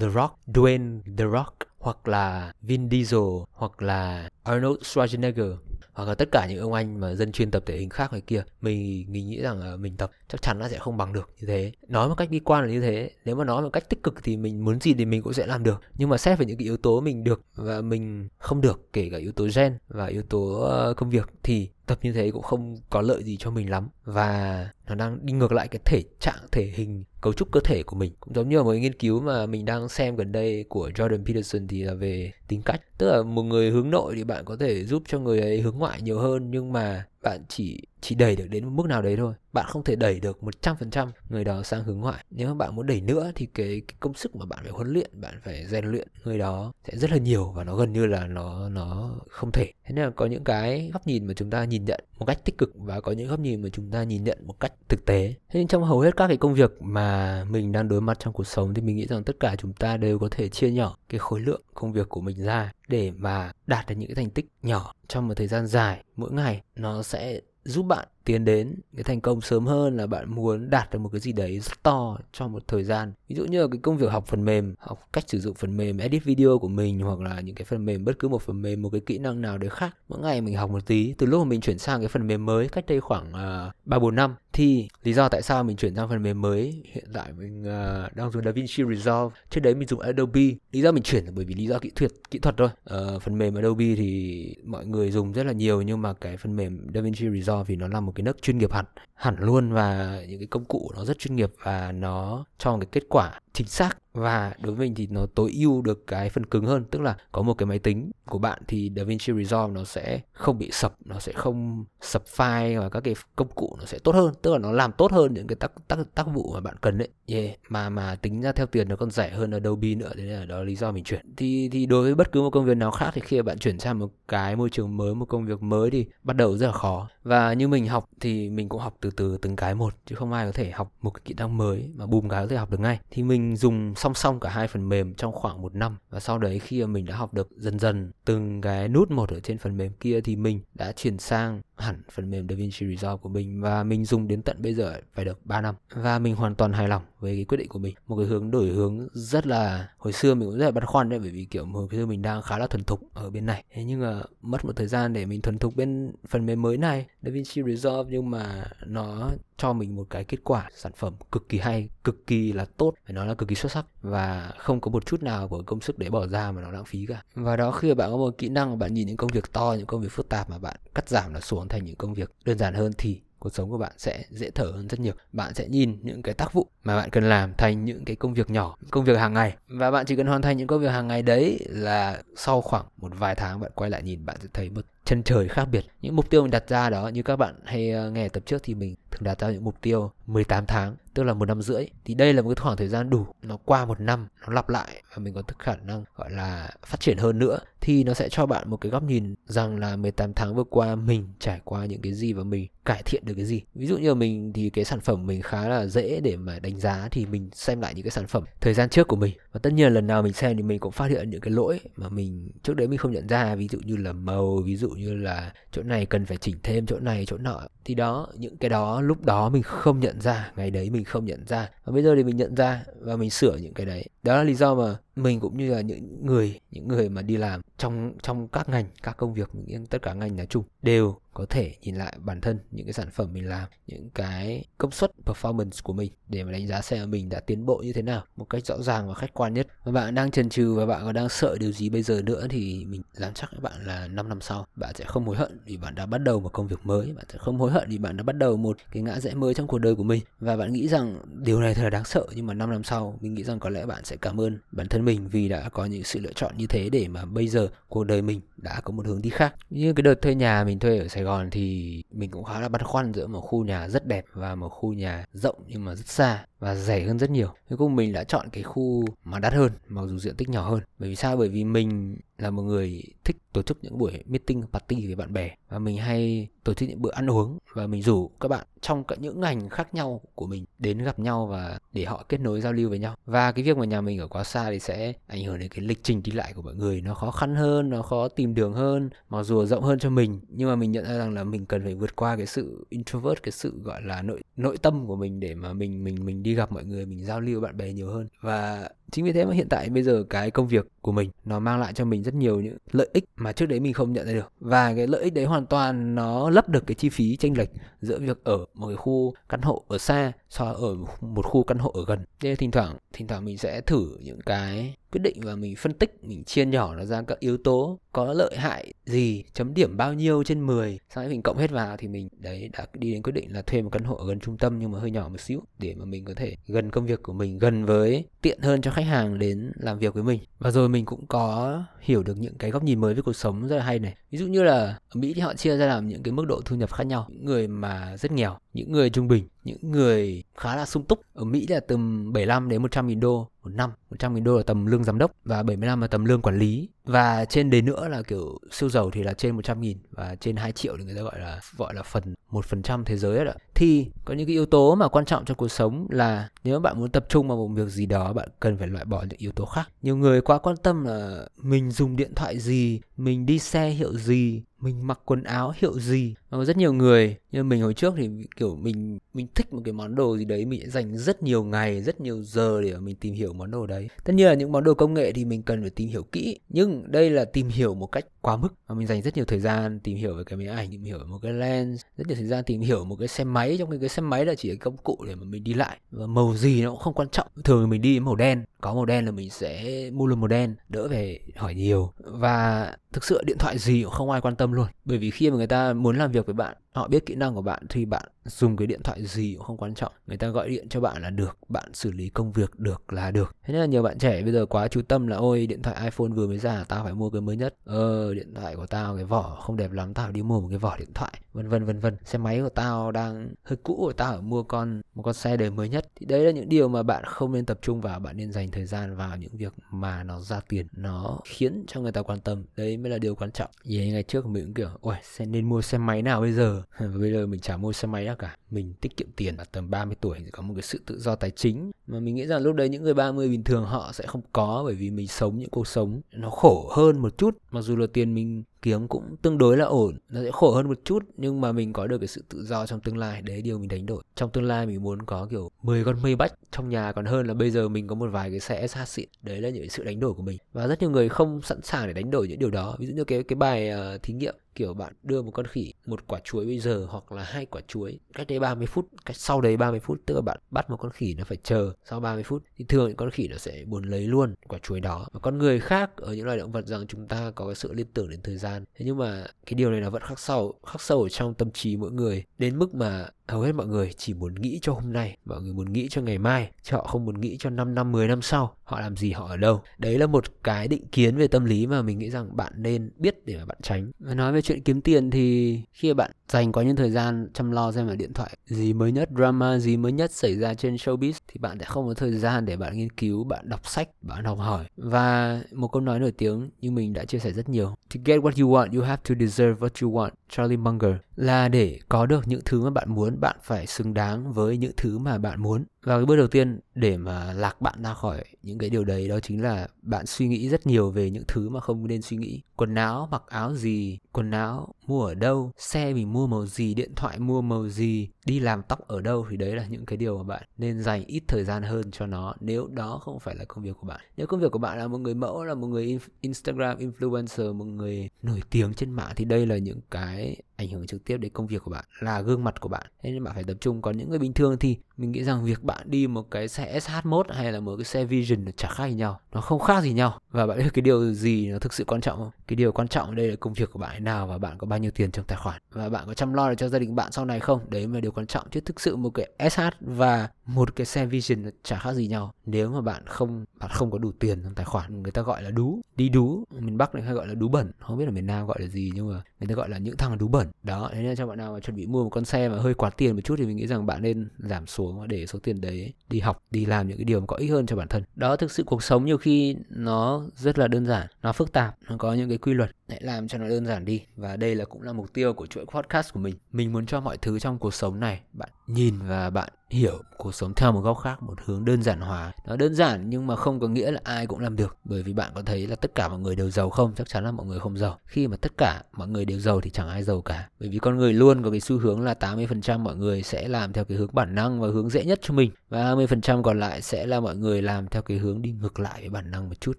The 0.00 0.06
Rock 0.14 0.38
Dwayne 0.46 1.00
The 1.18 1.24
Rock 1.32 1.56
hoặc 1.78 2.08
là 2.08 2.52
Vin 2.62 2.90
Diesel 2.90 3.20
hoặc 3.52 3.82
là 3.82 4.28
Arnold 4.42 4.78
Schwarzenegger 4.78 5.56
hoặc 5.96 6.08
là 6.08 6.14
tất 6.14 6.28
cả 6.32 6.46
những 6.46 6.58
ông 6.58 6.72
anh 6.72 7.00
mà 7.00 7.14
dân 7.14 7.32
chuyên 7.32 7.50
tập 7.50 7.62
thể 7.66 7.76
hình 7.76 7.88
khác 7.88 8.10
ngoài 8.10 8.22
kia, 8.26 8.42
mình 8.60 9.04
mình 9.08 9.28
nghĩ 9.28 9.40
rằng 9.40 9.58
là 9.58 9.76
mình 9.76 9.96
tập 9.96 10.10
chắc 10.28 10.42
chắn 10.42 10.58
nó 10.58 10.68
sẽ 10.68 10.78
không 10.78 10.96
bằng 10.96 11.12
được 11.12 11.30
như 11.40 11.46
thế. 11.46 11.72
Nói 11.88 12.08
một 12.08 12.14
cách 12.14 12.30
bi 12.30 12.38
quan 12.38 12.64
là 12.64 12.70
như 12.70 12.80
thế. 12.80 13.10
Nếu 13.24 13.36
mà 13.36 13.44
nói 13.44 13.62
một 13.62 13.70
cách 13.72 13.88
tích 13.88 14.02
cực 14.02 14.14
thì 14.22 14.36
mình 14.36 14.64
muốn 14.64 14.80
gì 14.80 14.94
thì 14.94 15.04
mình 15.04 15.22
cũng 15.22 15.32
sẽ 15.32 15.46
làm 15.46 15.62
được. 15.62 15.80
Nhưng 15.94 16.08
mà 16.08 16.16
xét 16.16 16.38
về 16.38 16.46
những 16.46 16.58
cái 16.58 16.64
yếu 16.64 16.76
tố 16.76 17.00
mình 17.00 17.24
được 17.24 17.42
và 17.54 17.80
mình 17.80 18.28
không 18.38 18.60
được, 18.60 18.88
kể 18.92 19.08
cả 19.12 19.18
yếu 19.18 19.32
tố 19.32 19.48
gen 19.56 19.78
và 19.88 20.06
yếu 20.06 20.22
tố 20.22 20.60
ờ, 20.60 20.94
công 20.96 21.10
việc, 21.10 21.28
thì 21.42 21.70
tập 21.86 21.98
như 22.02 22.12
thế 22.12 22.30
cũng 22.30 22.42
không 22.42 22.76
có 22.90 23.00
lợi 23.00 23.24
gì 23.24 23.36
cho 23.36 23.50
mình 23.50 23.70
lắm. 23.70 23.88
Và 24.04 24.68
nó 24.88 24.94
đang 24.94 25.26
đi 25.26 25.32
ngược 25.32 25.52
lại 25.52 25.68
cái 25.68 25.80
thể 25.84 26.02
trạng 26.20 26.38
thể 26.52 26.72
hình 26.74 27.04
cấu 27.20 27.32
trúc 27.32 27.52
cơ 27.52 27.60
thể 27.64 27.82
của 27.82 27.96
mình. 27.96 28.12
Cũng 28.20 28.34
giống 28.34 28.48
như 28.48 28.62
một 28.62 28.72
nghiên 28.72 28.98
cứu 28.98 29.20
mà 29.20 29.46
mình 29.46 29.64
đang 29.64 29.88
xem 29.88 30.16
gần 30.16 30.32
đây 30.32 30.64
của 30.68 30.90
Jordan 30.94 31.24
Peterson 31.24 31.66
thì 31.66 31.82
là 31.82 31.94
về 31.94 32.32
tính 32.48 32.62
cách. 32.62 32.80
Tức 32.98 33.12
là 33.12 33.22
một 33.22 33.42
người 33.42 33.70
hướng 33.70 33.90
nội 33.90 34.14
thì 34.16 34.24
bạn 34.24 34.44
có 34.44 34.56
thể 34.56 34.84
giúp 34.84 35.02
cho 35.08 35.18
người 35.18 35.40
ấy 35.40 35.60
hướng 35.60 35.78
ngoại 35.78 36.02
nhiều 36.02 36.18
hơn 36.18 36.50
nhưng 36.50 36.72
mà 36.72 37.06
bạn 37.22 37.40
chỉ 37.48 37.82
chỉ 38.00 38.14
đẩy 38.14 38.36
được 38.36 38.46
đến 38.50 38.64
một 38.64 38.70
mức 38.70 38.86
nào 38.86 39.02
đấy 39.02 39.16
thôi. 39.16 39.34
Bạn 39.52 39.66
không 39.68 39.84
thể 39.84 39.96
đẩy 39.96 40.20
được 40.20 40.38
100% 40.62 41.08
người 41.28 41.44
đó 41.44 41.62
sang 41.62 41.84
hướng 41.84 42.00
ngoại. 42.00 42.24
Nếu 42.30 42.48
mà 42.48 42.54
bạn 42.54 42.76
muốn 42.76 42.86
đẩy 42.86 43.00
nữa 43.00 43.32
thì 43.34 43.46
cái, 43.46 43.82
cái 43.88 43.96
công 44.00 44.14
sức 44.14 44.36
mà 44.36 44.46
bạn 44.46 44.58
phải 44.62 44.72
huấn 44.72 44.92
luyện 44.92 45.10
bạn 45.20 45.40
phải 45.44 45.66
rèn 45.66 45.84
luyện 45.84 46.08
người 46.24 46.38
đó 46.38 46.72
sẽ 46.84 46.96
rất 46.96 47.10
là 47.10 47.16
nhiều 47.16 47.52
và 47.56 47.64
nó 47.64 47.76
gần 47.76 47.92
như 47.92 48.06
là 48.06 48.26
nó 48.26 48.68
nó 48.68 49.05
không 49.28 49.52
thể. 49.52 49.72
Thế 49.84 49.94
nên 49.94 50.04
là 50.04 50.10
có 50.10 50.26
những 50.26 50.44
cái 50.44 50.90
góc 50.92 51.06
nhìn 51.06 51.26
mà 51.26 51.34
chúng 51.34 51.50
ta 51.50 51.64
nhìn 51.64 51.84
nhận 51.84 52.04
một 52.18 52.24
cách 52.24 52.44
tích 52.44 52.58
cực 52.58 52.72
và 52.74 53.00
có 53.00 53.12
những 53.12 53.28
góc 53.28 53.40
nhìn 53.40 53.62
mà 53.62 53.68
chúng 53.72 53.90
ta 53.90 54.02
nhìn 54.02 54.24
nhận 54.24 54.38
một 54.46 54.60
cách 54.60 54.72
thực 54.88 55.06
tế. 55.06 55.34
Thế 55.48 55.60
nên 55.60 55.68
trong 55.68 55.84
hầu 55.84 56.00
hết 56.00 56.16
các 56.16 56.28
cái 56.28 56.36
công 56.36 56.54
việc 56.54 56.82
mà 56.82 57.44
mình 57.50 57.72
đang 57.72 57.88
đối 57.88 58.00
mặt 58.00 58.18
trong 58.20 58.32
cuộc 58.32 58.46
sống 58.46 58.74
thì 58.74 58.82
mình 58.82 58.96
nghĩ 58.96 59.06
rằng 59.06 59.24
tất 59.24 59.40
cả 59.40 59.56
chúng 59.58 59.72
ta 59.72 59.96
đều 59.96 60.18
có 60.18 60.28
thể 60.30 60.48
chia 60.48 60.70
nhỏ 60.70 60.96
cái 61.08 61.18
khối 61.18 61.40
lượng 61.40 61.62
công 61.74 61.92
việc 61.92 62.08
của 62.08 62.20
mình 62.20 62.42
ra 62.42 62.72
để 62.88 63.10
mà 63.10 63.52
đạt 63.66 63.86
được 63.88 63.94
những 63.94 64.08
cái 64.08 64.14
thành 64.14 64.30
tích 64.30 64.46
nhỏ 64.62 64.94
trong 65.08 65.28
một 65.28 65.34
thời 65.34 65.46
gian 65.46 65.66
dài. 65.66 66.04
Mỗi 66.16 66.32
ngày 66.32 66.62
nó 66.76 67.02
sẽ 67.02 67.40
giúp 67.64 67.82
bạn 67.82 68.08
tiến 68.26 68.44
đến 68.44 68.74
cái 68.96 69.04
thành 69.04 69.20
công 69.20 69.40
sớm 69.40 69.66
hơn 69.66 69.96
là 69.96 70.06
bạn 70.06 70.34
muốn 70.34 70.70
đạt 70.70 70.90
được 70.90 70.98
một 70.98 71.08
cái 71.12 71.20
gì 71.20 71.32
đấy 71.32 71.60
rất 71.60 71.82
to 71.82 72.18
trong 72.32 72.52
một 72.52 72.68
thời 72.68 72.84
gian. 72.84 73.12
Ví 73.28 73.36
dụ 73.36 73.44
như 73.44 73.62
là 73.62 73.68
cái 73.70 73.80
công 73.82 73.96
việc 73.96 74.10
học 74.10 74.26
phần 74.26 74.44
mềm 74.44 74.74
học 74.78 75.08
cách 75.12 75.24
sử 75.26 75.40
dụng 75.40 75.54
phần 75.54 75.76
mềm 75.76 75.98
edit 75.98 76.24
video 76.24 76.58
của 76.58 76.68
mình 76.68 77.00
hoặc 77.00 77.20
là 77.20 77.40
những 77.40 77.54
cái 77.54 77.64
phần 77.64 77.86
mềm 77.86 78.04
bất 78.04 78.18
cứ 78.18 78.28
một 78.28 78.42
phần 78.42 78.62
mềm 78.62 78.82
một 78.82 78.88
cái 78.88 79.00
kỹ 79.00 79.18
năng 79.18 79.40
nào 79.40 79.58
đấy 79.58 79.70
khác. 79.70 79.96
Mỗi 80.08 80.20
ngày 80.20 80.40
mình 80.40 80.54
học 80.54 80.70
một 80.70 80.86
tí 80.86 81.14
từ 81.18 81.26
lúc 81.26 81.42
mà 81.42 81.48
mình 81.48 81.60
chuyển 81.60 81.78
sang 81.78 82.00
cái 82.00 82.08
phần 82.08 82.26
mềm 82.26 82.46
mới 82.46 82.68
cách 82.68 82.86
đây 82.86 83.00
khoảng 83.00 83.32
à, 83.32 83.72
ba 83.84 83.96
uh, 83.96 84.02
bốn 84.02 84.14
năm 84.14 84.34
thì 84.52 84.88
lý 85.02 85.12
do 85.12 85.28
tại 85.28 85.42
sao 85.42 85.64
mình 85.64 85.76
chuyển 85.76 85.94
sang 85.96 86.08
phần 86.08 86.22
mềm 86.22 86.40
mới 86.40 86.82
hiện 86.92 87.04
tại 87.12 87.32
mình 87.32 87.62
uh, 87.62 88.16
đang 88.16 88.30
dùng 88.30 88.44
DaVinci 88.44 88.84
Resolve. 88.94 89.36
Trước 89.50 89.60
đấy 89.60 89.74
mình 89.74 89.88
dùng 89.88 90.00
Adobe. 90.00 90.50
Lý 90.72 90.80
do 90.80 90.92
mình 90.92 91.02
chuyển 91.02 91.24
là 91.24 91.30
bởi 91.34 91.44
vì 91.44 91.54
lý 91.54 91.66
do 91.66 91.78
kỹ 91.78 91.90
thuật 91.94 92.12
kỹ 92.30 92.38
thuật 92.38 92.54
thôi. 92.58 92.68
Uh, 92.94 93.22
phần 93.22 93.38
mềm 93.38 93.54
Adobe 93.54 93.94
thì 93.96 94.54
mọi 94.64 94.86
người 94.86 95.10
dùng 95.10 95.32
rất 95.32 95.46
là 95.46 95.52
nhiều 95.52 95.82
nhưng 95.82 96.02
mà 96.02 96.12
cái 96.12 96.36
phần 96.36 96.56
mềm 96.56 96.86
DaVinci 96.94 97.30
Resolve 97.30 97.64
thì 97.66 97.76
nó 97.76 97.88
là 97.88 98.00
một 98.00 98.12
cái 98.16 98.22
nấc 98.22 98.42
chuyên 98.42 98.58
nghiệp 98.58 98.72
hẳn 98.72 98.84
hẳn 99.14 99.36
luôn 99.38 99.72
và 99.72 100.20
những 100.28 100.40
cái 100.40 100.46
công 100.46 100.64
cụ 100.64 100.92
nó 100.96 101.04
rất 101.04 101.18
chuyên 101.18 101.36
nghiệp 101.36 101.52
và 101.62 101.92
nó 101.92 102.44
cho 102.58 102.72
một 102.72 102.78
cái 102.80 102.88
kết 102.92 103.02
quả 103.08 103.40
chính 103.52 103.66
xác 103.66 103.98
và 104.16 104.52
đối 104.62 104.74
với 104.74 104.86
mình 104.86 104.94
thì 104.94 105.06
nó 105.10 105.26
tối 105.34 105.52
ưu 105.60 105.82
được 105.82 106.06
cái 106.06 106.30
phần 106.30 106.46
cứng 106.46 106.66
hơn, 106.66 106.84
tức 106.90 107.02
là 107.02 107.16
có 107.32 107.42
một 107.42 107.54
cái 107.54 107.66
máy 107.66 107.78
tính 107.78 108.10
của 108.24 108.38
bạn 108.38 108.62
thì 108.68 108.92
DaVinci 108.96 109.32
Resolve 109.32 109.74
nó 109.74 109.84
sẽ 109.84 110.20
không 110.32 110.58
bị 110.58 110.70
sập, 110.72 110.94
nó 111.04 111.18
sẽ 111.18 111.32
không 111.32 111.84
sập 112.00 112.24
file 112.36 112.80
và 112.80 112.88
các 112.88 113.00
cái 113.00 113.14
công 113.36 113.48
cụ 113.48 113.76
nó 113.78 113.84
sẽ 113.84 113.98
tốt 113.98 114.14
hơn. 114.14 114.34
Tức 114.42 114.52
là 114.52 114.58
nó 114.58 114.72
làm 114.72 114.92
tốt 114.92 115.12
hơn 115.12 115.34
những 115.34 115.46
cái 115.46 115.56
tác 115.56 115.72
tác 115.88 115.98
tác 116.14 116.26
vụ 116.34 116.50
mà 116.54 116.60
bạn 116.60 116.76
cần 116.80 116.98
đấy 116.98 117.08
yeah. 117.26 117.50
mà 117.68 117.88
mà 117.88 118.16
tính 118.22 118.40
ra 118.40 118.52
theo 118.52 118.66
tiền 118.66 118.88
nó 118.88 118.96
còn 118.96 119.10
rẻ 119.10 119.30
hơn 119.30 119.50
Adobe 119.50 119.94
nữa, 119.94 120.12
thế 120.16 120.22
nên 120.22 120.32
là 120.32 120.44
đó 120.44 120.56
là 120.56 120.64
lý 120.64 120.76
do 120.76 120.92
mình 120.92 121.04
chuyển. 121.04 121.34
Thì 121.36 121.68
thì 121.72 121.86
đối 121.86 122.02
với 122.02 122.14
bất 122.14 122.32
cứ 122.32 122.42
một 122.42 122.50
công 122.50 122.64
việc 122.64 122.76
nào 122.76 122.90
khác 122.90 123.10
thì 123.14 123.20
khi 123.24 123.36
mà 123.36 123.42
bạn 123.42 123.58
chuyển 123.58 123.78
sang 123.78 123.98
một 123.98 124.10
cái 124.28 124.56
môi 124.56 124.70
trường 124.70 124.96
mới, 124.96 125.14
một 125.14 125.24
công 125.28 125.46
việc 125.46 125.62
mới 125.62 125.90
thì 125.90 126.06
bắt 126.22 126.36
đầu 126.36 126.56
rất 126.56 126.66
là 126.66 126.72
khó. 126.72 127.08
Và 127.22 127.52
như 127.52 127.68
mình 127.68 127.86
học 127.86 128.08
thì 128.20 128.50
mình 128.50 128.68
cũng 128.68 128.80
học 128.80 128.96
từ 129.00 129.10
từ 129.10 129.38
từng 129.42 129.56
cái 129.56 129.74
một, 129.74 129.94
chứ 130.06 130.14
không 130.14 130.32
ai 130.32 130.46
có 130.46 130.52
thể 130.52 130.70
học 130.70 130.92
một 131.02 131.10
cái 131.10 131.22
kỹ 131.24 131.34
năng 131.34 131.56
mới 131.56 131.90
mà 131.94 132.06
bùm 132.06 132.28
cái 132.28 132.44
có 132.44 132.48
thể 132.48 132.56
học 132.56 132.70
được 132.70 132.80
ngay. 132.80 133.00
Thì 133.10 133.22
mình 133.22 133.56
dùng 133.56 133.94
song 134.06 134.14
song 134.14 134.40
cả 134.40 134.50
hai 134.50 134.68
phần 134.68 134.88
mềm 134.88 135.14
trong 135.14 135.32
khoảng 135.32 135.62
một 135.62 135.74
năm. 135.74 135.96
Và 136.10 136.20
sau 136.20 136.38
đấy 136.38 136.58
khi 136.58 136.80
mà 136.80 136.86
mình 136.86 137.04
đã 137.04 137.16
học 137.16 137.34
được 137.34 137.48
dần 137.56 137.78
dần 137.78 138.10
từng 138.24 138.60
cái 138.60 138.88
nút 138.88 139.10
một 139.10 139.30
ở 139.30 139.40
trên 139.40 139.58
phần 139.58 139.76
mềm 139.76 139.92
kia 140.00 140.20
thì 140.20 140.36
mình 140.36 140.60
đã 140.74 140.92
chuyển 140.92 141.18
sang 141.18 141.60
hẳn 141.76 142.02
phần 142.12 142.30
mềm 142.30 142.48
DaVinci 142.48 142.86
Resolve 142.86 143.16
của 143.22 143.28
mình 143.28 143.60
và 143.60 143.84
mình 143.84 144.04
dùng 144.04 144.28
đến 144.28 144.42
tận 144.42 144.62
bây 144.62 144.74
giờ 144.74 144.94
phải 145.14 145.24
được 145.24 145.46
3 145.46 145.60
năm. 145.60 145.74
Và 145.94 146.18
mình 146.18 146.36
hoàn 146.36 146.54
toàn 146.54 146.72
hài 146.72 146.88
lòng 146.88 147.02
với 147.20 147.36
cái 147.36 147.44
quyết 147.44 147.56
định 147.56 147.68
của 147.68 147.78
mình. 147.78 147.94
Một 148.06 148.16
cái 148.16 148.26
hướng 148.26 148.50
đổi 148.50 148.66
hướng 148.66 149.08
rất 149.12 149.46
là, 149.46 149.88
hồi 149.98 150.12
xưa 150.12 150.34
mình 150.34 150.48
cũng 150.48 150.58
rất 150.58 150.64
là 150.64 150.70
băn 150.70 150.86
khoăn 150.86 151.08
đấy, 151.08 151.18
bởi 151.18 151.30
vì 151.30 151.44
kiểu 151.44 151.66
hồi 151.66 151.88
xưa 151.90 152.06
mình 152.06 152.22
đang 152.22 152.42
khá 152.42 152.58
là 152.58 152.66
thuần 152.66 152.84
thục 152.84 153.00
ở 153.14 153.30
bên 153.30 153.46
này. 153.46 153.64
Thế 153.74 153.84
nhưng 153.84 154.00
mà 154.00 154.22
mất 154.42 154.64
một 154.64 154.76
thời 154.76 154.86
gian 154.86 155.12
để 155.12 155.26
mình 155.26 155.42
thuần 155.42 155.58
thục 155.58 155.76
bên 155.76 156.12
phần 156.28 156.46
mềm 156.46 156.62
mới 156.62 156.76
này. 156.76 157.06
DaVinci 157.22 157.62
Resolve 157.62 158.10
nhưng 158.10 158.30
mà 158.30 158.64
nó 158.86 159.30
cho 159.56 159.72
mình 159.72 159.96
một 159.96 160.06
cái 160.10 160.24
kết 160.24 160.38
quả 160.44 160.70
sản 160.76 160.92
phẩm 160.96 161.14
cực 161.32 161.48
kỳ 161.48 161.58
hay, 161.58 161.88
cực 162.04 162.26
kỳ 162.26 162.52
là 162.52 162.64
tốt. 162.76 162.94
Phải 163.06 163.14
nói 163.14 163.26
là 163.26 163.34
cực 163.34 163.48
kỳ 163.48 163.54
xuất 163.54 163.72
sắc. 163.72 163.86
Và 164.02 164.52
không 164.58 164.80
có 164.80 164.90
một 164.90 165.06
chút 165.06 165.22
nào 165.22 165.48
của 165.48 165.62
công 165.66 165.80
sức 165.80 165.98
để 165.98 166.10
bỏ 166.10 166.26
ra 166.26 166.52
mà 166.52 166.62
nó 166.62 166.70
lãng 166.70 166.84
phí 166.84 167.06
cả. 167.06 167.22
Và 167.34 167.56
đó, 167.56 167.70
khi 167.70 167.94
bạn 167.94 168.10
có 168.10 168.16
một 168.16 168.38
kỹ 168.38 168.48
năng, 168.48 168.78
bạn 168.78 168.94
nhìn 168.94 169.06
những 169.06 169.16
công 169.16 169.30
việc 169.32 169.52
to, 169.52 169.74
những 169.78 169.86
công 169.86 170.00
việc 170.00 170.12
phức 170.12 170.28
tạp 170.28 170.50
mà 170.50 170.58
bạn 170.58 170.76
cắt 170.94 171.08
giảm 171.08 171.32
nó 171.32 171.40
xuống 171.40 171.65
thành 171.68 171.84
những 171.84 171.96
công 171.96 172.14
việc 172.14 172.30
đơn 172.44 172.58
giản 172.58 172.74
hơn 172.74 172.92
thì 172.98 173.20
cuộc 173.38 173.54
sống 173.54 173.70
của 173.70 173.78
bạn 173.78 173.92
sẽ 173.98 174.24
dễ 174.30 174.50
thở 174.50 174.64
hơn 174.64 174.88
rất 174.88 175.00
nhiều. 175.00 175.12
Bạn 175.32 175.54
sẽ 175.54 175.68
nhìn 175.68 175.98
những 176.02 176.22
cái 176.22 176.34
tác 176.34 176.52
vụ 176.52 176.66
mà 176.84 176.96
bạn 176.96 177.10
cần 177.10 177.28
làm 177.28 177.52
thành 177.58 177.84
những 177.84 178.04
cái 178.04 178.16
công 178.16 178.34
việc 178.34 178.50
nhỏ, 178.50 178.76
công 178.90 179.04
việc 179.04 179.18
hàng 179.18 179.34
ngày. 179.34 179.56
Và 179.68 179.90
bạn 179.90 180.06
chỉ 180.06 180.16
cần 180.16 180.26
hoàn 180.26 180.42
thành 180.42 180.56
những 180.56 180.66
công 180.66 180.80
việc 180.80 180.90
hàng 180.90 181.08
ngày 181.08 181.22
đấy 181.22 181.66
là 181.68 182.22
sau 182.36 182.60
khoảng 182.60 182.84
một 182.96 183.12
vài 183.18 183.34
tháng 183.34 183.60
bạn 183.60 183.70
quay 183.74 183.90
lại 183.90 184.02
nhìn, 184.02 184.26
bạn 184.26 184.36
sẽ 184.42 184.48
thấy 184.52 184.70
một 184.70 184.84
chân 185.04 185.22
trời 185.22 185.48
khác 185.48 185.64
biệt. 185.64 185.84
Những 186.00 186.16
mục 186.16 186.30
tiêu 186.30 186.42
mình 186.42 186.50
đặt 186.50 186.68
ra 186.68 186.90
đó, 186.90 187.08
như 187.08 187.22
các 187.22 187.36
bạn 187.36 187.54
hay 187.64 187.90
ờ, 187.90 188.10
nghe 188.10 188.28
tập 188.28 188.42
trước 188.46 188.62
thì 188.62 188.74
mình 188.74 188.94
thường 189.10 189.24
đặt 189.24 189.40
ra 189.40 189.50
những 189.50 189.64
mục 189.64 189.80
tiêu 189.80 190.10
18 190.26 190.66
tháng 190.66 190.96
tức 191.16 191.22
là 191.22 191.34
một 191.34 191.48
năm 191.48 191.62
rưỡi. 191.62 191.86
Thì 192.04 192.14
đây 192.14 192.32
là 192.32 192.42
một 192.42 192.48
cái 192.48 192.62
khoảng 192.62 192.76
thời 192.76 192.88
gian 192.88 193.10
đủ. 193.10 193.26
Nó 193.42 193.56
qua 193.64 193.84
một 193.84 194.00
năm, 194.00 194.28
nó 194.46 194.52
lặp 194.52 194.68
lại 194.68 195.02
và 195.10 195.22
mình 195.22 195.34
có 195.34 195.42
thức 195.42 195.58
khả 195.58 195.76
năng, 195.76 196.04
gọi 196.16 196.30
là, 196.30 196.70
phát 196.86 197.00
triển 197.00 197.18
hơn 197.18 197.38
nữa. 197.38 197.58
Thì 197.80 198.04
nó 198.04 198.14
sẽ 198.14 198.28
cho 198.28 198.46
bạn 198.46 198.70
một 198.70 198.76
cái 198.76 198.90
góc 198.90 199.02
nhìn 199.02 199.34
rằng 199.46 199.78
là 199.78 199.96
18 199.96 200.34
tháng 200.34 200.54
vừa 200.54 200.64
qua 200.64 200.96
mình 200.96 201.28
trải 201.38 201.60
qua 201.64 201.86
những 201.86 202.02
cái 202.02 202.12
gì 202.12 202.32
và 202.32 202.44
mình 202.44 202.66
cải 202.84 203.02
thiện 203.02 203.24
được 203.24 203.34
cái 203.36 203.44
gì. 203.44 203.62
Ví 203.74 203.86
dụ 203.86 203.98
như 203.98 204.14
mình 204.14 204.52
thì 204.52 204.70
cái 204.70 204.84
sản 204.84 205.00
phẩm 205.00 205.26
mình 205.26 205.42
khá 205.42 205.68
là 205.68 205.86
dễ 205.86 206.20
để 206.20 206.36
mà 206.36 206.58
đánh 206.58 206.80
giá 206.80 207.08
thì 207.10 207.26
mình 207.26 207.50
xem 207.52 207.80
lại 207.80 207.94
những 207.94 208.04
cái 208.04 208.10
sản 208.10 208.26
phẩm 208.26 208.44
thời 208.60 208.74
gian 208.74 208.88
trước 208.88 209.08
của 209.08 209.16
mình. 209.16 209.34
Và 209.52 209.60
tất 209.62 209.72
nhiên 209.72 209.92
lần 209.92 210.06
nào 210.06 210.22
mình 210.22 210.32
xem 210.32 210.56
thì 210.56 210.62
mình 210.62 210.78
cũng 210.78 210.92
phát 210.92 211.10
hiện 211.10 211.30
những 211.30 211.40
cái 211.40 211.52
lỗi 211.52 211.80
mà 211.96 212.08
mình 212.08 212.50
trước 212.62 212.74
đấy 212.76 212.88
mình 212.88 212.98
không 212.98 213.12
nhận 213.12 213.28
ra. 213.28 213.54
Ví 213.54 213.68
dụ 213.68 213.78
như 213.84 213.96
là 213.96 214.12
màu, 214.12 214.56
ví 214.56 214.76
dụ 214.76 214.88
như 214.90 215.14
là 215.14 215.52
chỗ 215.72 215.82
này 215.82 216.06
cần 216.06 216.26
phải 216.26 216.36
chỉnh 216.36 216.56
thêm 216.62 216.86
chỗ 216.86 216.98
này, 216.98 217.26
chỗ 217.26 217.38
nọ. 217.38 217.60
Thì 217.84 217.94
đó, 217.94 218.28
những 218.38 218.56
cái 218.56 218.70
đó, 218.70 219.00
lúc 219.00 219.24
đó 219.24 219.48
mình 219.48 219.62
không 219.62 220.00
nhận 220.00 220.20
ra. 220.20 220.52
Ngày 220.56 220.70
đấy 220.70 220.90
mình 220.90 221.04
không 221.06 221.24
nhận 221.24 221.46
ra. 221.46 221.70
Và 221.84 221.92
bây 221.92 222.02
giờ 222.02 222.14
thì 222.16 222.24
mình 222.24 222.36
nhận 222.36 222.54
ra 222.54 222.84
và 223.00 223.16
mình 223.16 223.30
sửa 223.30 223.56
những 223.56 223.74
cái 223.74 223.86
đấy. 223.86 224.04
Đó 224.22 224.36
là 224.36 224.42
lý 224.42 224.54
do 224.54 224.74
mà 224.74 224.96
mình 225.16 225.40
cũng 225.40 225.56
như 225.56 225.74
là 225.74 225.80
những 225.80 226.26
người 226.26 226.60
những 226.70 226.88
người 226.88 227.08
mà 227.08 227.22
đi 227.22 227.36
làm 227.36 227.60
trong 227.78 228.12
trong 228.22 228.48
các 228.48 228.68
ngành, 228.68 228.86
các 229.02 229.16
công 229.16 229.34
việc, 229.34 229.50
những 229.52 229.86
tất 229.86 230.02
cả 230.02 230.14
ngành 230.14 230.36
nói 230.36 230.46
chung 230.46 230.64
đều 230.82 231.16
có 231.34 231.46
thể 231.48 231.74
nhìn 231.82 231.94
lại 231.94 232.16
bản 232.24 232.40
thân 232.40 232.58
những 232.70 232.86
cái 232.86 232.92
sản 232.92 233.08
phẩm 233.10 233.32
mình 233.32 233.48
làm, 233.48 233.68
những 233.86 234.10
cái 234.14 234.64
công 234.78 234.90
suất 234.90 235.10
performance 235.24 235.82
của 235.82 235.92
mình 235.92 236.12
để 236.28 236.44
mà 236.44 236.52
đánh 236.52 236.66
giá 236.66 236.80
xem 236.80 237.10
mình 237.10 237.28
đã 237.28 237.40
tiến 237.40 237.66
bộ 237.66 237.76
như 237.76 237.92
thế 237.92 238.02
nào 238.02 238.22
một 238.36 238.44
cách 238.44 238.66
rõ 238.66 238.82
ràng 238.82 239.08
và 239.08 239.14
khách 239.14 239.34
quan 239.34 239.54
nhất. 239.54 239.66
Và 239.84 239.92
bạn 239.92 240.14
đang 240.14 240.30
chần 240.30 240.48
chừ 240.48 240.74
và 240.74 240.86
bạn 240.86 241.04
còn 241.04 241.14
đang 241.14 241.28
sợ 241.28 241.56
điều 241.60 241.72
gì 241.72 241.90
bây 241.90 242.02
giờ 242.02 242.22
nữa 242.22 242.46
thì 242.50 242.84
mình 242.84 243.02
dám 243.12 243.34
chắc 243.34 243.50
các 243.52 243.62
bạn 243.62 243.86
là 243.86 244.08
5 244.08 244.28
năm 244.28 244.40
sau 244.40 244.66
bạn 244.76 244.94
sẽ 244.94 245.04
không 245.04 245.24
hối 245.24 245.36
hận 245.36 245.58
vì 245.66 245.76
bạn 245.76 245.94
đã 245.94 246.06
bắt 246.06 246.18
đầu 246.18 246.40
một 246.40 246.52
công 246.52 246.68
việc 246.68 246.80
mới, 246.84 247.12
bạn 247.12 247.24
sẽ 247.32 247.38
không 247.38 247.58
hối 247.58 247.70
hận 247.70 247.88
vì 247.88 247.98
bạn 247.98 248.16
đã 248.16 248.22
bắt 248.22 248.36
đầu 248.36 248.56
một 248.56 248.76
cái 248.92 249.02
ngã 249.02 249.20
rẽ 249.20 249.34
mới 249.34 249.54
trong 249.54 249.66
cuộc 249.66 249.78
đời 249.78 249.94
của 249.94 250.02
mình. 250.02 250.22
Và 250.40 250.56
bạn 250.56 250.72
nghĩ 250.72 250.88
rằng 250.88 251.20
điều 251.44 251.60
này 251.60 251.74
thật 251.74 251.82
là 251.82 251.90
đáng 251.90 252.04
sợ 252.04 252.26
nhưng 252.34 252.46
mà 252.46 252.54
5 252.54 252.70
năm 252.70 252.84
sau 252.84 253.18
mình 253.20 253.34
nghĩ 253.34 253.44
rằng 253.44 253.60
có 253.60 253.70
lẽ 253.70 253.86
bạn 253.86 254.04
sẽ 254.04 254.16
cảm 254.16 254.40
ơn 254.40 254.58
bản 254.72 254.88
thân 254.88 255.04
mình 255.06 255.28
vì 255.28 255.48
đã 255.48 255.68
có 255.68 255.84
những 255.84 256.04
sự 256.04 256.20
lựa 256.20 256.32
chọn 256.32 256.56
như 256.56 256.66
thế 256.66 256.88
để 256.90 257.08
mà 257.08 257.24
bây 257.24 257.48
giờ 257.48 257.68
cuộc 257.88 258.04
đời 258.04 258.22
mình 258.22 258.40
đã 258.56 258.80
có 258.80 258.92
một 258.92 259.06
hướng 259.06 259.22
đi 259.22 259.30
khác 259.30 259.54
như 259.70 259.92
cái 259.92 260.02
đợt 260.02 260.22
thuê 260.22 260.34
nhà 260.34 260.64
mình 260.64 260.78
thuê 260.78 260.98
ở 260.98 261.08
Sài 261.08 261.22
Gòn 261.22 261.50
thì 261.50 262.02
mình 262.10 262.30
cũng 262.30 262.44
khá 262.44 262.60
là 262.60 262.68
băn 262.68 262.82
khoăn 262.82 263.12
giữa 263.14 263.26
một 263.26 263.40
khu 263.40 263.64
nhà 263.64 263.88
rất 263.88 264.06
đẹp 264.06 264.24
và 264.32 264.54
một 264.54 264.68
khu 264.68 264.92
nhà 264.92 265.24
rộng 265.32 265.56
nhưng 265.66 265.84
mà 265.84 265.94
rất 265.94 266.08
xa 266.08 266.44
và 266.58 266.74
rẻ 266.74 267.00
hơn 267.04 267.18
rất 267.18 267.30
nhiều. 267.30 267.48
Cuối 267.68 267.78
cùng 267.78 267.96
mình 267.96 268.12
đã 268.12 268.24
chọn 268.24 268.48
cái 268.52 268.62
khu 268.62 269.04
mà 269.24 269.38
đắt 269.38 269.52
hơn, 269.52 269.72
mặc 269.88 270.02
dù 270.08 270.18
diện 270.18 270.36
tích 270.36 270.48
nhỏ 270.48 270.70
hơn. 270.70 270.80
Bởi 270.98 271.08
vì 271.08 271.16
sao? 271.16 271.36
Bởi 271.36 271.48
vì 271.48 271.64
mình 271.64 272.16
là 272.38 272.50
một 272.50 272.62
người 272.62 273.02
thích 273.24 273.36
tổ 273.52 273.62
chức 273.62 273.78
những 273.82 273.98
buổi 273.98 274.12
meeting, 274.26 274.62
party 274.72 275.06
với 275.06 275.14
bạn 275.14 275.32
bè. 275.32 275.50
Và 275.68 275.78
mình 275.78 275.96
hay 275.96 276.48
tổ 276.64 276.74
chức 276.74 276.88
những 276.88 277.02
bữa 277.02 277.12
ăn 277.12 277.30
uống 277.30 277.58
và 277.74 277.86
mình 277.86 278.02
rủ 278.02 278.30
các 278.40 278.48
bạn 278.48 278.66
trong 278.80 279.04
cả 279.04 279.16
những 279.18 279.40
ngành 279.40 279.68
khác 279.68 279.94
nhau 279.94 280.20
của 280.34 280.46
mình 280.46 280.64
đến 280.78 280.98
gặp 280.98 281.18
nhau 281.18 281.46
và 281.46 281.78
để 281.92 282.04
họ 282.04 282.24
kết 282.28 282.40
nối 282.40 282.60
giao 282.60 282.72
lưu 282.72 282.90
với 282.90 282.98
nhau. 282.98 283.16
Và 283.26 283.52
cái 283.52 283.64
việc 283.64 283.76
mà 283.76 283.84
nhà 283.84 284.00
mình 284.00 284.18
ở 284.18 284.28
quá 284.28 284.44
xa 284.44 284.70
thì 284.70 284.78
sẽ 284.78 285.12
ảnh 285.26 285.44
hưởng 285.44 285.58
đến 285.58 285.68
cái 285.68 285.84
lịch 285.84 286.02
trình 286.02 286.22
đi 286.22 286.32
lại 286.32 286.52
của 286.52 286.62
mọi 286.62 286.74
người. 286.74 287.00
Nó 287.00 287.14
khó 287.14 287.30
khăn 287.30 287.54
hơn, 287.54 287.90
nó 287.90 288.02
khó 288.02 288.28
tìm 288.28 288.54
đường 288.54 288.72
hơn, 288.72 289.10
mặc 289.28 289.42
dù 289.42 289.66
rộng 289.66 289.82
hơn 289.82 289.98
cho 289.98 290.10
mình. 290.10 290.40
Nhưng 290.48 290.68
mà 290.68 290.76
mình 290.76 290.92
nhận 290.92 291.04
ra 291.04 291.18
rằng 291.18 291.34
là 291.34 291.44
mình 291.44 291.66
cần 291.66 291.84
phải 291.84 291.94
vượt 291.94 292.16
qua 292.16 292.36
cái 292.36 292.46
sự 292.46 292.86
introvert, 292.88 293.42
cái 293.42 293.52
sự 293.52 293.80
gọi 293.82 294.02
là 294.02 294.22
nội 294.22 294.42
nội 294.56 294.76
tâm 294.78 295.06
của 295.06 295.16
mình 295.16 295.40
để 295.40 295.54
mà 295.54 295.72
mình 295.72 296.04
mình 296.04 296.26
mình 296.26 296.42
đi 296.42 296.54
gặp 296.54 296.72
mọi 296.72 296.84
người, 296.84 297.06
mình 297.06 297.24
giao 297.24 297.40
lưu 297.40 297.60
bạn 297.60 297.76
bè 297.76 297.92
nhiều 297.92 298.10
hơn. 298.10 298.28
Và 298.40 298.88
chính 299.10 299.24
vì 299.24 299.32
thế 299.32 299.44
mà 299.44 299.54
hiện 299.54 299.68
tại 299.68 299.88
bây 299.88 300.02
giờ 300.02 300.24
cái 300.30 300.50
công 300.50 300.68
việc 300.68 300.86
của 301.00 301.12
mình 301.12 301.30
nó 301.44 301.58
mang 301.58 301.80
lại 301.80 301.92
cho 301.92 302.04
mình 302.04 302.22
rất 302.22 302.34
nhiều 302.34 302.60
những 302.60 302.76
lợi 302.92 303.08
ích 303.12 303.24
mà 303.36 303.52
trước 303.52 303.66
đấy 303.66 303.80
mình 303.80 303.92
không 303.92 304.12
nhận 304.12 304.26
ra 304.26 304.32
được. 304.32 304.52
Và 304.60 304.94
cái 304.94 305.06
lợi 305.06 305.22
ích 305.22 305.34
đấy 305.34 305.44
hoàn 305.44 305.66
toàn 305.66 306.14
nó 306.14 306.50
lấp 306.50 306.68
được 306.68 306.86
cái 306.86 306.94
chi 306.94 307.08
phí 307.08 307.36
chênh 307.36 307.58
lệch 307.58 307.70
giữa 308.00 308.18
việc 308.18 308.44
ở 308.44 308.58
một 308.74 308.86
cái 308.86 308.96
khu 308.96 309.34
căn 309.48 309.62
hộ 309.62 309.84
ở 309.88 309.98
xa 309.98 310.32
so 310.50 310.64
ở 310.64 310.96
một 311.20 311.46
khu 311.46 311.62
căn 311.62 311.78
hộ 311.78 311.90
ở 311.90 312.04
gần. 312.06 312.24
Nên 312.42 312.56
thỉnh 312.56 312.70
thoảng 312.70 312.96
thỉnh 313.12 313.26
thoảng 313.26 313.44
mình 313.44 313.58
sẽ 313.58 313.80
thử 313.80 314.16
những 314.20 314.40
cái 314.46 314.94
quyết 315.16 315.22
định 315.22 315.40
và 315.40 315.56
mình 315.56 315.76
phân 315.76 315.92
tích, 315.92 316.24
mình 316.24 316.44
chia 316.44 316.64
nhỏ 316.64 316.94
nó 316.94 317.04
ra 317.04 317.22
các 317.22 317.40
yếu 317.40 317.56
tố 317.56 317.98
có 318.12 318.32
lợi 318.32 318.56
hại 318.56 318.92
gì, 319.06 319.44
chấm 319.54 319.74
điểm 319.74 319.96
bao 319.96 320.14
nhiêu 320.14 320.42
trên 320.44 320.66
10 320.66 320.98
sau 321.14 321.24
đấy 321.24 321.30
mình 321.30 321.42
cộng 321.42 321.56
hết 321.56 321.70
vào 321.70 321.96
thì 321.96 322.08
mình, 322.08 322.28
đấy, 322.38 322.70
đã 322.72 322.86
đi 322.94 323.12
đến 323.12 323.22
quyết 323.22 323.32
định 323.32 323.52
là 323.52 323.62
thuê 323.62 323.82
một 323.82 323.90
căn 323.92 324.04
hộ 324.04 324.16
ở 324.16 324.26
gần 324.26 324.40
trung 324.40 324.58
tâm 324.58 324.78
nhưng 324.78 324.92
mà 324.92 324.98
hơi 324.98 325.10
nhỏ 325.10 325.28
một 325.28 325.40
xíu 325.40 325.62
để 325.78 325.94
mà 325.94 326.04
mình 326.04 326.24
có 326.24 326.34
thể 326.36 326.56
gần 326.66 326.90
công 326.90 327.06
việc 327.06 327.22
của 327.22 327.32
mình, 327.32 327.58
gần 327.58 327.84
với 327.84 328.24
tiện 328.42 328.60
hơn 328.62 328.80
cho 328.82 328.90
khách 328.90 329.06
hàng 329.06 329.38
đến 329.38 329.72
làm 329.76 329.98
việc 329.98 330.14
với 330.14 330.22
mình. 330.22 330.40
Và 330.58 330.70
rồi 330.70 330.88
mình 330.88 331.04
cũng 331.04 331.26
có 331.26 331.82
hiểu 332.00 332.22
được 332.22 332.38
những 332.38 332.54
cái 332.58 332.70
góc 332.70 332.84
nhìn 332.84 333.00
mới 333.00 333.14
với 333.14 333.22
cuộc 333.22 333.36
sống 333.36 333.68
rất 333.68 333.76
là 333.76 333.84
hay 333.84 333.98
này. 333.98 334.16
Ví 334.30 334.38
dụ 334.38 334.46
như 334.46 334.62
là 334.62 334.98
ở 335.08 335.14
Mỹ 335.14 335.32
thì 335.34 335.40
họ 335.40 335.54
chia 335.54 335.76
ra 335.76 335.86
làm 335.86 336.08
những 336.08 336.22
cái 336.22 336.32
mức 336.32 336.44
độ 336.46 336.60
thu 336.64 336.76
nhập 336.76 336.92
khác 336.92 337.04
nhau, 337.04 337.26
những 337.28 337.44
người 337.44 337.68
mà 337.68 338.16
rất 338.16 338.32
nghèo 338.32 338.58
những 338.76 338.92
người 338.92 339.10
trung 339.10 339.28
bình, 339.28 339.48
những 339.64 339.90
người 339.90 340.44
khá 340.56 340.76
là 340.76 340.86
sung 340.86 341.04
túc. 341.04 341.20
Ở 341.34 341.44
Mỹ 341.44 341.66
là 341.66 341.80
từ 341.80 341.96
75 341.96 342.68
đến 342.68 342.82
100 342.82 343.06
nghìn 343.06 343.20
đô 343.20 343.48
một 343.62 343.70
năm. 343.72 343.90
100 344.10 344.34
nghìn 344.34 344.44
đô 344.44 344.56
là 344.56 344.62
tầm 344.62 344.86
lương 344.86 345.04
giám 345.04 345.18
đốc 345.18 345.32
và 345.44 345.62
75 345.62 346.00
là 346.00 346.06
tầm 346.06 346.24
lương 346.24 346.42
quản 346.42 346.58
lý. 346.58 346.88
Và 347.04 347.44
trên 347.44 347.70
đấy 347.70 347.82
nữa 347.82 348.08
là 348.08 348.22
kiểu 348.22 348.58
siêu 348.70 348.88
giàu 348.88 349.10
thì 349.10 349.22
là 349.22 349.32
trên 349.32 349.56
100 349.56 349.80
nghìn 349.80 349.98
và 350.10 350.36
trên 350.40 350.56
2 350.56 350.72
triệu 350.72 350.96
thì 350.98 351.04
người 351.04 351.14
ta 351.14 351.22
gọi 351.22 351.40
là 351.40 351.60
gọi 351.76 351.94
là 351.94 352.02
phần 352.02 352.34
một 352.50 352.64
phần 352.64 352.82
trăm 352.82 353.04
thế 353.04 353.16
giới 353.16 353.44
đó. 353.44 353.52
Thì 353.74 354.10
có 354.24 354.34
những 354.34 354.46
cái 354.46 354.54
yếu 354.54 354.66
tố 354.66 354.94
mà 354.94 355.08
quan 355.08 355.24
trọng 355.24 355.44
trong 355.44 355.56
cuộc 355.56 355.68
sống 355.68 356.06
là 356.10 356.48
nếu 356.64 356.80
bạn 356.80 357.00
muốn 357.00 357.10
tập 357.10 357.26
trung 357.28 357.48
vào 357.48 357.56
một 357.56 357.74
việc 357.74 357.88
gì 357.88 358.06
đó, 358.06 358.32
bạn 358.32 358.48
cần 358.60 358.78
phải 358.78 358.88
loại 358.88 359.04
bỏ 359.04 359.22
những 359.22 359.38
yếu 359.38 359.52
tố 359.52 359.64
khác. 359.64 359.88
Nhiều 360.02 360.16
người 360.16 360.40
quá 360.40 360.58
quan 360.58 360.76
tâm 360.76 361.04
là 361.04 361.48
mình 361.62 361.90
dùng 361.90 362.16
điện 362.16 362.34
thoại 362.34 362.58
gì, 362.58 363.00
mình 363.16 363.46
đi 363.46 363.58
xe 363.58 363.88
hiệu 363.88 364.14
gì 364.14 364.62
mình 364.86 365.06
mặc 365.06 365.20
quần 365.24 365.42
áo 365.42 365.72
hiệu 365.76 366.00
gì. 366.00 366.34
Và 366.50 366.64
rất 366.64 366.76
nhiều 366.76 366.92
người, 366.92 367.36
như 367.52 367.64
mình 367.64 367.82
hồi 367.82 367.94
trước 367.94 368.14
thì 368.16 368.30
kiểu 368.56 368.76
mình 368.76 369.18
mình 369.34 369.46
thích 369.54 369.72
một 369.72 369.82
cái 369.84 369.92
món 369.92 370.14
đồ 370.14 370.38
gì 370.38 370.44
đấy, 370.44 370.64
mình 370.64 370.80
sẽ 370.80 370.88
dành 370.90 371.18
rất 371.18 371.42
nhiều 371.42 371.64
ngày, 371.64 372.02
rất 372.02 372.20
nhiều 372.20 372.42
giờ 372.42 372.82
để 372.82 372.92
mà 372.92 373.00
mình 373.00 373.16
tìm 373.16 373.34
hiểu 373.34 373.52
món 373.52 373.70
đồ 373.70 373.86
đấy. 373.86 374.08
Tất 374.24 374.32
nhiên 374.32 374.46
là 374.46 374.54
những 374.54 374.72
món 374.72 374.84
đồ 374.84 374.94
công 374.94 375.14
nghệ 375.14 375.32
thì 375.32 375.44
mình 375.44 375.62
cần 375.62 375.80
phải 375.80 375.90
tìm 375.90 376.08
hiểu 376.08 376.22
kỹ, 376.22 376.58
nhưng 376.68 377.12
đây 377.12 377.30
là 377.30 377.44
tìm 377.44 377.68
hiểu 377.68 377.94
một 377.94 378.06
cách 378.06 378.24
quá 378.40 378.56
mức. 378.56 378.68
Và 378.86 378.94
mình 378.94 379.06
dành 379.06 379.22
rất 379.22 379.36
nhiều 379.36 379.44
thời 379.44 379.60
gian 379.60 380.00
tìm 380.00 380.16
hiểu 380.16 380.34
về 380.34 380.44
cái 380.44 380.56
máy 380.56 380.66
ảnh, 380.66 380.90
tìm 380.90 381.02
hiểu 381.02 381.18
về 381.18 381.24
một 381.24 381.38
cái 381.42 381.52
lens, 381.52 382.02
rất 382.16 382.26
nhiều 382.26 382.36
thời 382.36 382.46
gian 382.46 382.64
tìm 382.64 382.80
hiểu 382.80 383.04
một 383.04 383.16
cái 383.16 383.28
xe 383.28 383.44
máy. 383.44 383.76
Trong 383.78 383.90
khi 383.90 383.96
cái 384.00 384.08
xe 384.08 384.22
máy 384.22 384.44
là 384.44 384.54
chỉ 384.54 384.70
là 384.70 384.76
công 384.80 384.96
cụ 384.96 385.18
để 385.26 385.34
mà 385.34 385.44
mình 385.44 385.64
đi 385.64 385.74
lại, 385.74 385.98
và 386.10 386.26
màu 386.26 386.56
gì 386.56 386.82
nó 386.82 386.90
cũng 386.90 387.00
không 387.00 387.14
quan 387.14 387.28
trọng. 387.28 387.48
Thường 387.64 387.90
mình 387.90 388.02
đi 388.02 388.20
màu 388.20 388.36
đen 388.36 388.64
có 388.86 388.94
màu 388.94 389.04
đen 389.04 389.24
là 389.24 389.30
mình 389.30 389.50
sẽ 389.50 389.84
mua 390.12 390.26
luôn 390.26 390.40
màu 390.40 390.48
đen, 390.48 390.74
đỡ 390.88 391.08
về 391.08 391.40
hỏi 391.56 391.74
nhiều. 391.74 392.12
Và 392.18 392.92
thực 393.12 393.24
sự 393.24 393.42
điện 393.46 393.58
thoại 393.58 393.78
gì 393.78 394.02
cũng 394.02 394.12
không 394.12 394.30
ai 394.30 394.40
quan 394.40 394.56
tâm 394.56 394.72
luôn. 394.72 394.86
Bởi 395.04 395.18
vì 395.18 395.30
khi 395.30 395.50
mà 395.50 395.56
người 395.56 395.66
ta 395.66 395.92
muốn 395.92 396.16
làm 396.16 396.32
việc 396.32 396.46
với 396.46 396.54
bạn 396.54 396.76
họ 396.96 397.08
biết 397.08 397.26
kỹ 397.26 397.34
năng 397.34 397.54
của 397.54 397.62
bạn, 397.62 397.82
thì 397.88 398.04
bạn 398.04 398.28
dùng 398.44 398.76
cái 398.76 398.86
điện 398.86 399.00
thoại 399.04 399.26
gì 399.26 399.54
cũng 399.54 399.64
không 399.66 399.76
quan 399.76 399.94
trọng. 399.94 400.12
Người 400.26 400.36
ta 400.36 400.48
gọi 400.48 400.68
điện 400.68 400.88
cho 400.88 401.00
bạn 401.00 401.22
là 401.22 401.30
được, 401.30 401.58
bạn 401.68 401.94
xử 401.94 402.12
lý 402.12 402.28
công 402.28 402.52
việc 402.52 402.78
được 402.78 403.12
là 403.12 403.30
được. 403.30 403.56
Thế 403.64 403.72
nên 403.72 403.80
là 403.80 403.86
nhiều 403.86 404.02
bạn 404.02 404.18
trẻ 404.18 404.42
bây 404.42 404.52
giờ 404.52 404.66
quá 404.66 404.88
chú 404.88 405.02
tâm 405.02 405.26
là, 405.26 405.36
ôi, 405.36 405.66
điện 405.66 405.82
thoại 405.82 405.96
iphone 406.04 406.28
vừa 406.28 406.46
mới 406.46 406.58
ra, 406.58 406.84
tao 406.88 407.04
phải 407.04 407.14
mua 407.14 407.30
cái 407.30 407.40
mới 407.40 407.56
nhất. 407.56 407.74
Ờ 407.84 408.34
điện 408.34 408.54
thoại 408.54 408.76
của 408.76 408.86
tao, 408.86 409.16
cái 409.16 409.24
vỏ 409.24 409.58
không 409.62 409.76
đẹp 409.76 409.92
lắm, 409.92 410.14
tao 410.14 410.32
đi 410.32 410.42
mua 410.42 410.60
một 410.60 410.68
cái 410.68 410.78
vỏ 410.78 410.96
điện 410.98 411.12
thoại. 411.14 411.32
Vân 411.52 411.68
vân 411.68 411.84
vân 411.84 412.00
vân. 412.00 412.16
Xe 412.24 412.38
máy 412.38 412.60
của 412.60 412.68
tao 412.68 413.12
đang 413.12 413.48
hơi 413.64 413.76
cũ 413.82 413.96
của 413.96 414.12
tao 414.12 414.32
ở 414.32 414.40
mua 414.40 414.62
con, 414.62 415.00
một 415.14 415.22
con 415.22 415.34
xe 415.34 415.56
đời 415.56 415.70
mới 415.70 415.88
nhất. 415.88 416.10
Thì 416.20 416.26
đấy 416.26 416.44
là 416.44 416.50
những 416.50 416.68
điều 416.68 416.88
mà 416.88 417.02
bạn 417.02 417.24
không 417.24 417.52
nên 417.52 417.66
tập 417.66 417.78
trung 417.82 418.00
vào, 418.00 418.20
bạn 418.20 418.36
nên 418.36 418.52
dành 418.52 418.70
thời 418.70 418.86
gian 418.86 419.16
vào 419.16 419.36
những 419.36 419.56
việc 419.56 419.72
mà 419.90 420.22
nó 420.22 420.40
ra 420.40 420.60
tiền, 420.68 420.86
nó 420.92 421.38
khiến 421.44 421.84
cho 421.86 422.00
người 422.00 422.12
ta 422.12 422.22
quan 422.22 422.40
tâm. 422.40 422.64
Đấy 422.76 422.96
mới 422.96 423.10
là 423.10 423.18
điều 423.18 423.34
quan 423.34 423.52
trọng. 423.52 423.70
Vì 423.84 424.10
ngày 424.10 424.22
trước 424.22 424.46
mình 424.46 424.64
cũng 424.64 424.74
kiểu 424.74 424.88
ôi 425.00 425.16
sẽ 425.22 425.46
nên 425.46 425.68
mua 425.68 425.82
xe 425.82 425.98
máy 425.98 426.22
nào 426.22 426.40
bây 426.40 426.52
giờ? 426.52 426.82
Và 426.98 427.06
bây 427.20 427.32
giờ 427.32 427.46
mình 427.46 427.60
chả 427.60 427.76
mua 427.76 427.92
xe 427.92 428.08
máy 428.08 428.24
nào 428.24 428.36
cả. 428.36 428.56
Mình 428.70 428.94
tiết 429.00 429.16
kiệm 429.16 429.28
tiền 429.36 429.56
ở 429.56 429.64
tầm 429.72 429.90
30 429.90 430.16
tuổi 430.20 430.38
thì 430.44 430.50
có 430.50 430.62
một 430.62 430.74
cái 430.74 430.82
sự 430.82 431.00
tự 431.06 431.18
do 431.18 431.34
tài 431.34 431.50
chính. 431.50 431.90
Mà 432.06 432.20
mình 432.20 432.34
nghĩ 432.34 432.46
rằng 432.46 432.62
lúc 432.62 432.76
đấy 432.76 432.88
những 432.88 433.02
người 433.02 433.14
30 433.14 433.48
bình 433.48 433.64
thường 433.64 433.84
họ 433.84 434.12
sẽ 434.12 434.26
không 434.26 434.42
có 434.52 434.82
bởi 434.84 434.94
vì 434.94 435.10
mình 435.10 435.28
sống 435.28 435.58
những 435.58 435.70
cuộc 435.70 435.86
sống 435.86 436.20
nó 436.32 436.50
khổ 436.50 436.92
hơn 436.96 437.18
một 437.18 437.38
chút. 437.38 437.58
Mặc 437.70 437.80
dù 437.80 437.96
là 437.96 438.06
tiền 438.12 438.34
mình 438.34 438.62
kiếm 438.82 439.08
cũng 439.08 439.36
tương 439.42 439.58
đối 439.58 439.76
là 439.76 439.84
ổn. 439.84 440.18
Nó 440.28 440.42
sẽ 440.42 440.50
khổ 440.52 440.74
hơn 440.74 440.88
một 440.88 440.98
chút 441.04 441.24
nhưng 441.36 441.60
mà 441.60 441.72
mình 441.72 441.92
có 441.92 442.06
được 442.06 442.18
cái 442.18 442.28
sự 442.28 442.44
tự 442.48 442.64
do 442.64 442.86
trong 442.86 443.00
tương 443.00 443.16
lai. 443.16 443.42
Đấy 443.42 443.62
điều 443.62 443.78
mình 443.78 443.88
đánh 443.88 444.06
đổi. 444.06 444.22
Trong 444.36 444.50
tương 444.50 444.64
lai 444.64 444.86
mình 444.86 445.02
muốn 445.02 445.22
có 445.22 445.46
kiểu 445.50 445.70
10 445.82 446.04
con 446.04 446.22
mây 446.22 446.36
bách 446.36 446.52
trong 446.70 446.88
nhà 446.88 447.12
còn 447.12 447.24
hơn 447.24 447.46
là 447.46 447.54
bây 447.54 447.70
giờ 447.70 447.88
mình 447.88 448.06
có 448.06 448.14
một 448.14 448.26
vài 448.26 448.50
cái 448.50 448.60
xe 448.60 448.86
xa 448.86 449.06
xịn. 449.06 449.28
Đấy 449.42 449.60
là 449.60 449.68
những 449.68 449.90
sự 449.90 450.04
đánh 450.04 450.20
đổi 450.20 450.32
của 450.34 450.42
mình. 450.42 450.58
Và 450.72 450.86
rất 450.86 451.00
nhiều 451.00 451.10
người 451.10 451.28
không 451.28 451.62
sẵn 451.62 451.82
sàng 451.82 452.06
để 452.06 452.12
đánh 452.12 452.30
đổi 452.30 452.48
những 452.48 452.58
điều 452.58 452.70
đó. 452.70 452.96
Ví 452.98 453.06
dụ 453.06 453.14
như 453.14 453.24
cái 453.24 453.42
cái 453.42 453.56
bài 453.56 453.90
uh, 454.14 454.22
thí 454.22 454.34
nghiệm 454.34 454.54
kiểu 454.76 454.94
bạn 454.94 455.12
đưa 455.22 455.42
một 455.42 455.50
con 455.50 455.66
khỉ 455.66 455.92
một 456.06 456.26
quả 456.26 456.40
chuối 456.44 456.66
bây 456.66 456.78
giờ 456.78 457.06
hoặc 457.10 457.32
là 457.32 457.42
hai 457.42 457.66
quả 457.66 457.80
chuối 457.88 458.18
cách 458.34 458.46
đây 458.46 458.60
30 458.60 458.86
phút 458.86 459.08
cách 459.26 459.36
sau 459.36 459.60
đấy 459.60 459.76
30 459.76 460.00
phút 460.00 460.18
tức 460.26 460.34
là 460.34 460.40
bạn 460.40 460.58
bắt 460.70 460.90
một 460.90 460.96
con 460.96 461.12
khỉ 461.12 461.34
nó 461.38 461.44
phải 461.44 461.58
chờ 461.62 461.92
sau 462.04 462.20
30 462.20 462.42
phút 462.42 462.62
thì 462.76 462.84
thường 462.84 463.08
những 463.08 463.16
con 463.16 463.30
khỉ 463.30 463.48
nó 463.48 463.56
sẽ 463.56 463.84
muốn 463.86 464.04
lấy 464.04 464.20
luôn 464.20 464.54
quả 464.68 464.78
chuối 464.78 465.00
đó. 465.00 465.28
Và 465.32 465.40
con 465.40 465.58
người 465.58 465.80
khác 465.80 466.16
ở 466.16 466.34
những 466.34 466.46
loài 466.46 466.58
động 466.58 466.72
vật 466.72 466.86
rằng 466.86 467.06
chúng 467.06 467.26
ta 467.26 467.50
có 467.54 467.66
cái 467.66 467.74
sự 467.74 467.92
liên 467.92 468.06
tưởng 468.14 468.30
đến 468.30 468.40
thời 468.42 468.56
gian 468.56 468.65
thế 468.94 469.04
nhưng 469.06 469.18
mà 469.18 469.46
cái 469.66 469.74
điều 469.74 469.90
này 469.90 470.00
nó 470.00 470.10
vẫn 470.10 470.22
khắc 470.22 470.38
sâu 470.38 470.80
khắc 470.86 471.00
sâu 471.00 471.22
ở 471.22 471.28
trong 471.28 471.54
tâm 471.54 471.70
trí 471.70 471.96
mỗi 471.96 472.12
người. 472.12 472.44
Đến 472.58 472.78
mức 472.78 472.94
mà 472.94 473.28
hầu 473.48 473.60
hết 473.60 473.72
mọi 473.72 473.86
người 473.86 474.10
chỉ 474.16 474.34
muốn 474.34 474.54
nghĩ 474.54 474.78
cho 474.82 474.92
hôm 474.92 475.12
nay. 475.12 475.36
Mọi 475.44 475.62
người 475.62 475.72
muốn 475.72 475.92
nghĩ 475.92 476.08
cho 476.10 476.22
ngày 476.22 476.38
mai. 476.38 476.70
Chứ 476.82 476.96
họ 476.96 477.04
không 477.04 477.24
muốn 477.24 477.40
nghĩ 477.40 477.56
cho 477.60 477.70
5 477.70 477.94
năm 477.94 478.12
10 478.12 478.28
năm 478.28 478.42
sau. 478.42 478.76
Họ 478.84 479.00
làm 479.00 479.16
gì, 479.16 479.32
họ 479.32 479.46
ở 479.48 479.56
đâu? 479.56 479.82
Đấy 479.98 480.18
là 480.18 480.26
một 480.26 480.44
cái 480.64 480.88
định 480.88 481.06
kiến 481.06 481.36
về 481.36 481.48
tâm 481.48 481.64
lý 481.64 481.86
mà 481.86 482.02
mình 482.02 482.18
nghĩ 482.18 482.30
rằng 482.30 482.56
bạn 482.56 482.72
nên 482.76 483.10
biết 483.16 483.46
để 483.46 483.56
mà 483.58 483.64
bạn 483.64 483.78
tránh. 483.82 484.10
Và 484.18 484.34
nói 484.34 484.52
về 484.52 484.62
chuyện 484.62 484.82
kiếm 484.82 485.00
tiền 485.00 485.30
thì 485.30 485.80
khi 485.92 486.08
mà 486.08 486.14
bạn 486.14 486.30
dành 486.48 486.72
quá 486.72 486.84
những 486.84 486.96
thời 486.96 487.10
gian 487.10 487.48
chăm 487.54 487.70
lo 487.70 487.92
xem 487.92 488.06
ở 488.06 488.16
điện 488.16 488.32
thoại 488.32 488.56
gì 488.66 488.92
mới 488.92 489.12
nhất, 489.12 489.28
drama 489.36 489.78
gì 489.78 489.96
mới 489.96 490.12
nhất 490.12 490.32
xảy 490.32 490.54
ra 490.54 490.74
trên 490.74 490.94
showbiz, 490.94 491.32
thì 491.48 491.58
bạn 491.58 491.78
sẽ 491.78 491.84
không 491.84 492.06
có 492.06 492.14
thời 492.14 492.32
gian 492.36 492.64
để 492.64 492.76
bạn 492.76 492.96
nghiên 492.96 493.10
cứu, 493.10 493.44
bạn 493.44 493.68
đọc 493.68 493.86
sách, 493.86 494.08
bạn 494.22 494.44
học 494.44 494.58
hỏi. 494.58 494.84
Và 494.96 495.60
một 495.72 495.88
câu 495.88 496.02
nói 496.02 496.20
nổi 496.20 496.32
tiếng 496.32 496.70
như 496.80 496.90
mình 496.90 497.12
đã 497.12 497.24
chia 497.24 497.38
sẻ 497.38 497.52
rất 497.52 497.68
nhiều. 497.68 497.94
To 498.14 498.20
get 498.24 498.40
what 498.40 498.64
you 498.64 498.70
want, 498.70 498.96
you 498.98 499.04
have 499.04 499.22
to 499.28 499.34
deserve 499.40 499.86
what 499.86 500.06
you 500.06 500.14
want. 500.14 500.30
Charlie 500.48 500.76
Munger 500.76 501.14
là 501.36 501.68
để 501.68 501.98
có 502.08 502.26
được 502.26 502.48
những 502.48 502.60
thứ 502.64 502.80
mà 502.84 502.90
bạn 502.90 503.14
muốn, 503.14 503.40
bạn 503.40 503.56
phải 503.62 503.86
xứng 503.86 504.14
đáng 504.14 504.52
với 504.52 504.76
những 504.76 504.92
thứ 504.96 505.18
mà 505.18 505.38
bạn 505.38 505.62
muốn 505.62 505.84
và 506.06 506.16
cái 506.16 506.26
bước 506.26 506.36
đầu 506.36 506.46
tiên 506.46 506.80
để 506.94 507.16
mà 507.16 507.52
lạc 507.52 507.80
bạn 507.80 508.02
ra 508.02 508.14
khỏi 508.14 508.44
những 508.62 508.78
cái 508.78 508.90
điều 508.90 509.04
đấy, 509.04 509.28
đó 509.28 509.40
chính 509.40 509.62
là 509.62 509.88
bạn 510.02 510.26
suy 510.26 510.48
nghĩ 510.48 510.68
rất 510.68 510.86
nhiều 510.86 511.10
về 511.10 511.30
những 511.30 511.44
thứ 511.48 511.68
mà 511.68 511.80
không 511.80 512.06
nên 512.06 512.22
suy 512.22 512.36
nghĩ. 512.36 512.62
Quần 512.76 512.94
áo, 512.94 513.28
mặc 513.30 513.42
áo 513.46 513.74
gì, 513.74 514.18
quần 514.32 514.50
áo 514.50 514.94
mua 515.06 515.24
ở 515.24 515.34
đâu, 515.34 515.72
xe 515.78 516.12
mình 516.12 516.32
mua 516.32 516.46
màu 516.46 516.66
gì, 516.66 516.94
điện 516.94 517.12
thoại 517.16 517.38
mua 517.38 517.62
màu 517.62 517.88
gì, 517.88 518.28
đi 518.44 518.60
làm 518.60 518.82
tóc 518.88 519.08
ở 519.08 519.20
đâu 519.20 519.46
thì 519.50 519.56
đấy 519.56 519.76
là 519.76 519.86
những 519.86 520.06
cái 520.06 520.16
điều 520.16 520.38
mà 520.38 520.44
bạn 520.44 520.62
nên 520.78 521.02
dành 521.02 521.24
ít 521.24 521.42
thời 521.48 521.64
gian 521.64 521.82
hơn 521.82 522.10
cho 522.10 522.26
nó, 522.26 522.54
nếu 522.60 522.86
đó 522.86 523.20
không 523.22 523.40
phải 523.40 523.54
là 523.54 523.64
công 523.64 523.84
việc 523.84 523.96
của 524.00 524.06
bạn. 524.06 524.20
Nếu 524.36 524.46
công 524.46 524.60
việc 524.60 524.70
của 524.72 524.78
bạn 524.78 524.98
là 524.98 525.06
một 525.06 525.18
người 525.18 525.34
mẫu, 525.34 525.64
là 525.64 525.74
một 525.74 525.86
người 525.86 526.18
instagram 526.40 526.98
influencer, 526.98 527.74
một 527.74 527.84
người 527.84 528.28
nổi 528.42 528.62
tiếng 528.70 528.94
trên 528.94 529.12
mạng 529.12 529.32
thì 529.36 529.44
đây 529.44 529.66
là 529.66 529.78
những 529.78 530.00
cái 530.10 530.56
ảnh 530.76 530.88
hưởng 530.88 531.06
trực 531.06 531.24
tiếp 531.24 531.36
đến 531.36 531.52
công 531.52 531.66
việc 531.66 531.82
của 531.82 531.90
bạn, 531.90 532.04
là 532.20 532.40
gương 532.40 532.64
mặt 532.64 532.80
của 532.80 532.88
bạn. 532.88 533.06
Thế 533.22 533.30
nên 533.30 533.44
bạn 533.44 533.54
phải 533.54 533.64
tập 533.64 533.76
trung. 533.80 534.02
Còn 534.02 534.16
những 534.16 534.30
người 534.30 534.38
bình 534.38 534.52
thường 534.52 534.78
thì 534.78 534.98
mình 535.16 535.32
nghĩ 535.32 535.44
rằng 535.44 535.64
việc 535.64 535.82
bạn 535.82 536.10
đi 536.10 536.26
một 536.26 536.50
cái 536.50 536.68
xe 536.68 536.98
SH1 536.98 537.42
hay 537.48 537.72
là 537.72 537.80
một 537.80 537.96
cái 537.96 538.04
xe 538.04 538.24
Vision 538.24 538.64
nó 538.64 538.72
chả 538.76 538.88
khác 538.88 539.06
gì 539.06 539.14
nhau, 539.14 539.40
nó 539.52 539.60
không 539.60 539.80
khác 539.80 540.02
gì 540.02 540.12
nhau. 540.12 540.40
Và 540.50 540.66
bạn 540.66 540.78
biết 540.78 540.88
cái 540.94 541.02
điều 541.02 541.32
gì 541.32 541.68
nó 541.68 541.78
thực 541.78 541.92
sự 541.92 542.04
quan 542.04 542.20
trọng 542.20 542.38
không? 542.38 542.50
Cái 542.66 542.76
điều 542.76 542.92
quan 542.92 543.08
trọng 543.08 543.28
ở 543.28 543.34
đây 543.34 543.48
là 543.48 543.56
công 543.56 543.72
việc 543.72 543.90
của 543.92 543.98
bạn 543.98 544.10
thế 544.14 544.20
nào 544.20 544.46
và 544.46 544.58
bạn 544.58 544.78
có 544.78 544.86
bao 544.86 544.98
nhiêu 544.98 545.10
tiền 545.10 545.30
trong 545.30 545.44
tài 545.44 545.58
khoản. 545.58 545.82
Và 545.92 546.08
bạn 546.08 546.26
có 546.26 546.34
chăm 546.34 546.52
lo 546.52 546.68
được 546.68 546.74
cho 546.78 546.88
gia 546.88 546.98
đình 546.98 547.14
bạn 547.14 547.32
sau 547.32 547.44
này 547.44 547.60
không? 547.60 547.90
Đấy 547.90 548.08
là 548.08 548.20
điều 548.20 548.32
quan 548.32 548.46
trọng. 548.46 548.70
Chứ 548.70 548.80
thực 548.80 549.00
sự 549.00 549.16
một 549.16 549.30
cái 549.30 549.70
SH 549.70 549.80
và 550.00 550.48
một 550.66 550.96
cái 550.96 551.06
xe 551.06 551.26
Vision 551.26 551.62
nó 551.62 551.70
chả 551.82 551.98
khác 551.98 552.12
gì 552.12 552.26
nhau. 552.26 552.52
Nếu 552.66 552.90
mà 552.90 553.00
bạn 553.00 553.22
không 553.26 553.64
bạn 553.74 553.90
không 553.94 554.10
có 554.10 554.18
đủ 554.18 554.32
tiền 554.32 554.62
trong 554.62 554.74
tài 554.74 554.84
khoản, 554.84 555.22
người 555.22 555.32
ta 555.32 555.42
gọi 555.42 555.62
là 555.62 555.70
đú, 555.70 556.00
đi 556.16 556.28
đú. 556.28 556.64
Miền 556.70 556.98
Bắc 556.98 557.14
này 557.14 557.24
hay 557.24 557.34
gọi 557.34 557.48
là 557.48 557.54
đú 557.54 557.68
bẩn. 557.68 557.92
Không 557.98 558.18
biết 558.18 558.24
là 558.24 558.30
miền 558.30 558.46
Nam 558.46 558.66
gọi 558.66 558.76
là 558.80 558.86
gì 558.86 559.12
nhưng 559.14 559.28
mà 559.28 559.42
người 559.60 559.68
ta 559.68 559.74
gọi 559.74 559.88
là 559.88 559.98
những 559.98 560.16
thằng 560.16 560.38
đú 560.38 560.48
bẩn 560.48 560.65
đó, 560.82 561.10
thế 561.12 561.22
nên 561.22 561.36
cho 561.36 561.46
bạn 561.46 561.58
nào 561.58 561.72
mà 561.72 561.80
chuẩn 561.80 561.96
bị 561.96 562.06
mua 562.06 562.24
một 562.24 562.30
con 562.30 562.44
xe 562.44 562.68
mà 562.68 562.76
hơi 562.78 562.94
quá 562.94 563.10
tiền 563.10 563.34
một 563.34 563.40
chút 563.44 563.56
thì 563.58 563.66
mình 563.66 563.76
nghĩ 563.76 563.86
rằng 563.86 564.06
bạn 564.06 564.22
nên 564.22 564.48
giảm 564.58 564.86
xuống 564.86 565.28
để 565.28 565.46
số 565.46 565.58
tiền 565.62 565.80
đấy 565.80 566.12
đi 566.28 566.40
học, 566.40 566.62
đi 566.70 566.86
làm 566.86 567.08
những 567.08 567.18
cái 567.18 567.24
điều 567.24 567.40
mà 567.40 567.46
có 567.46 567.56
ích 567.56 567.70
hơn 567.70 567.86
cho 567.86 567.96
bản 567.96 568.08
thân. 568.08 568.22
Đó, 568.36 568.56
thực 568.56 568.70
sự 568.70 568.82
cuộc 568.82 569.02
sống 569.02 569.24
nhiều 569.24 569.38
khi 569.38 569.76
nó 569.90 570.42
rất 570.56 570.78
là 570.78 570.88
đơn 570.88 571.06
giản, 571.06 571.26
nó 571.42 571.52
phức 571.52 571.72
tạp, 571.72 571.96
nó 572.08 572.16
có 572.18 572.34
những 572.34 572.48
cái 572.48 572.58
quy 572.58 572.74
luật 572.74 572.90
hãy 573.08 573.20
làm 573.22 573.48
cho 573.48 573.58
nó 573.58 573.68
đơn 573.68 573.86
giản 573.86 574.04
đi. 574.04 574.22
Và 574.36 574.56
đây 574.56 574.74
là 574.74 574.84
cũng 574.84 575.02
là 575.02 575.12
mục 575.12 575.32
tiêu 575.32 575.52
của 575.52 575.66
chuỗi 575.66 575.84
podcast 575.86 576.32
của 576.32 576.40
mình. 576.40 576.54
Mình 576.72 576.92
muốn 576.92 577.06
cho 577.06 577.20
mọi 577.20 577.36
thứ 577.36 577.58
trong 577.58 577.78
cuộc 577.78 577.94
sống 577.94 578.20
này, 578.20 578.40
bạn 578.52 578.68
nhìn 578.86 579.18
và 579.28 579.50
bạn 579.50 579.68
hiểu 579.90 580.22
cuộc 580.36 580.54
sống 580.54 580.72
theo 580.74 580.92
một 580.92 581.00
góc 581.00 581.18
khác, 581.18 581.42
một 581.42 581.54
hướng 581.64 581.84
đơn 581.84 582.02
giản 582.02 582.20
hóa. 582.20 582.52
Nó 582.66 582.76
đơn 582.76 582.94
giản 582.94 583.30
nhưng 583.30 583.46
mà 583.46 583.56
không 583.56 583.80
có 583.80 583.88
nghĩa 583.88 584.10
là 584.10 584.20
ai 584.24 584.46
cũng 584.46 584.58
làm 584.58 584.76
được. 584.76 584.96
Bởi 585.04 585.22
vì 585.22 585.32
bạn 585.32 585.52
có 585.54 585.62
thấy 585.62 585.86
là 585.86 585.96
tất 585.96 586.14
cả 586.14 586.28
mọi 586.28 586.38
người 586.38 586.56
đều 586.56 586.70
giàu 586.70 586.90
không? 586.90 587.12
Chắc 587.16 587.28
chắn 587.28 587.44
là 587.44 587.50
mọi 587.50 587.66
người 587.66 587.80
không 587.80 587.98
giàu. 587.98 588.18
Khi 588.26 588.48
mà 588.48 588.56
tất 588.56 588.72
cả 588.78 589.02
mọi 589.12 589.28
người 589.28 589.44
đều 589.44 589.58
giàu 589.58 589.80
thì 589.80 589.90
chẳng 589.90 590.08
ai 590.08 590.22
giàu 590.22 590.42
cả. 590.42 590.68
Bởi 590.80 590.88
vì 590.88 590.98
con 590.98 591.16
người 591.16 591.32
luôn 591.32 591.62
có 591.62 591.70
cái 591.70 591.80
xu 591.80 591.98
hướng 591.98 592.20
là 592.20 592.34
80% 592.40 592.98
mọi 592.98 593.16
người 593.16 593.42
sẽ 593.42 593.68
làm 593.68 593.92
theo 593.92 594.04
cái 594.04 594.18
hướng 594.18 594.30
bản 594.32 594.54
năng 594.54 594.80
và 594.80 594.88
hướng 594.88 595.10
dễ 595.10 595.24
nhất 595.24 595.38
cho 595.42 595.54
mình. 595.54 595.70
Và 595.88 596.14
20% 596.14 596.62
còn 596.62 596.80
lại 596.80 597.02
sẽ 597.02 597.26
là 597.26 597.40
mọi 597.40 597.56
người 597.56 597.82
làm 597.82 598.08
theo 598.08 598.22
cái 598.22 598.38
hướng 598.38 598.62
đi 598.62 598.72
ngược 598.72 599.00
lại 599.00 599.20
với 599.20 599.28
bản 599.28 599.50
năng 599.50 599.68
một 599.68 599.80
chút. 599.80 599.98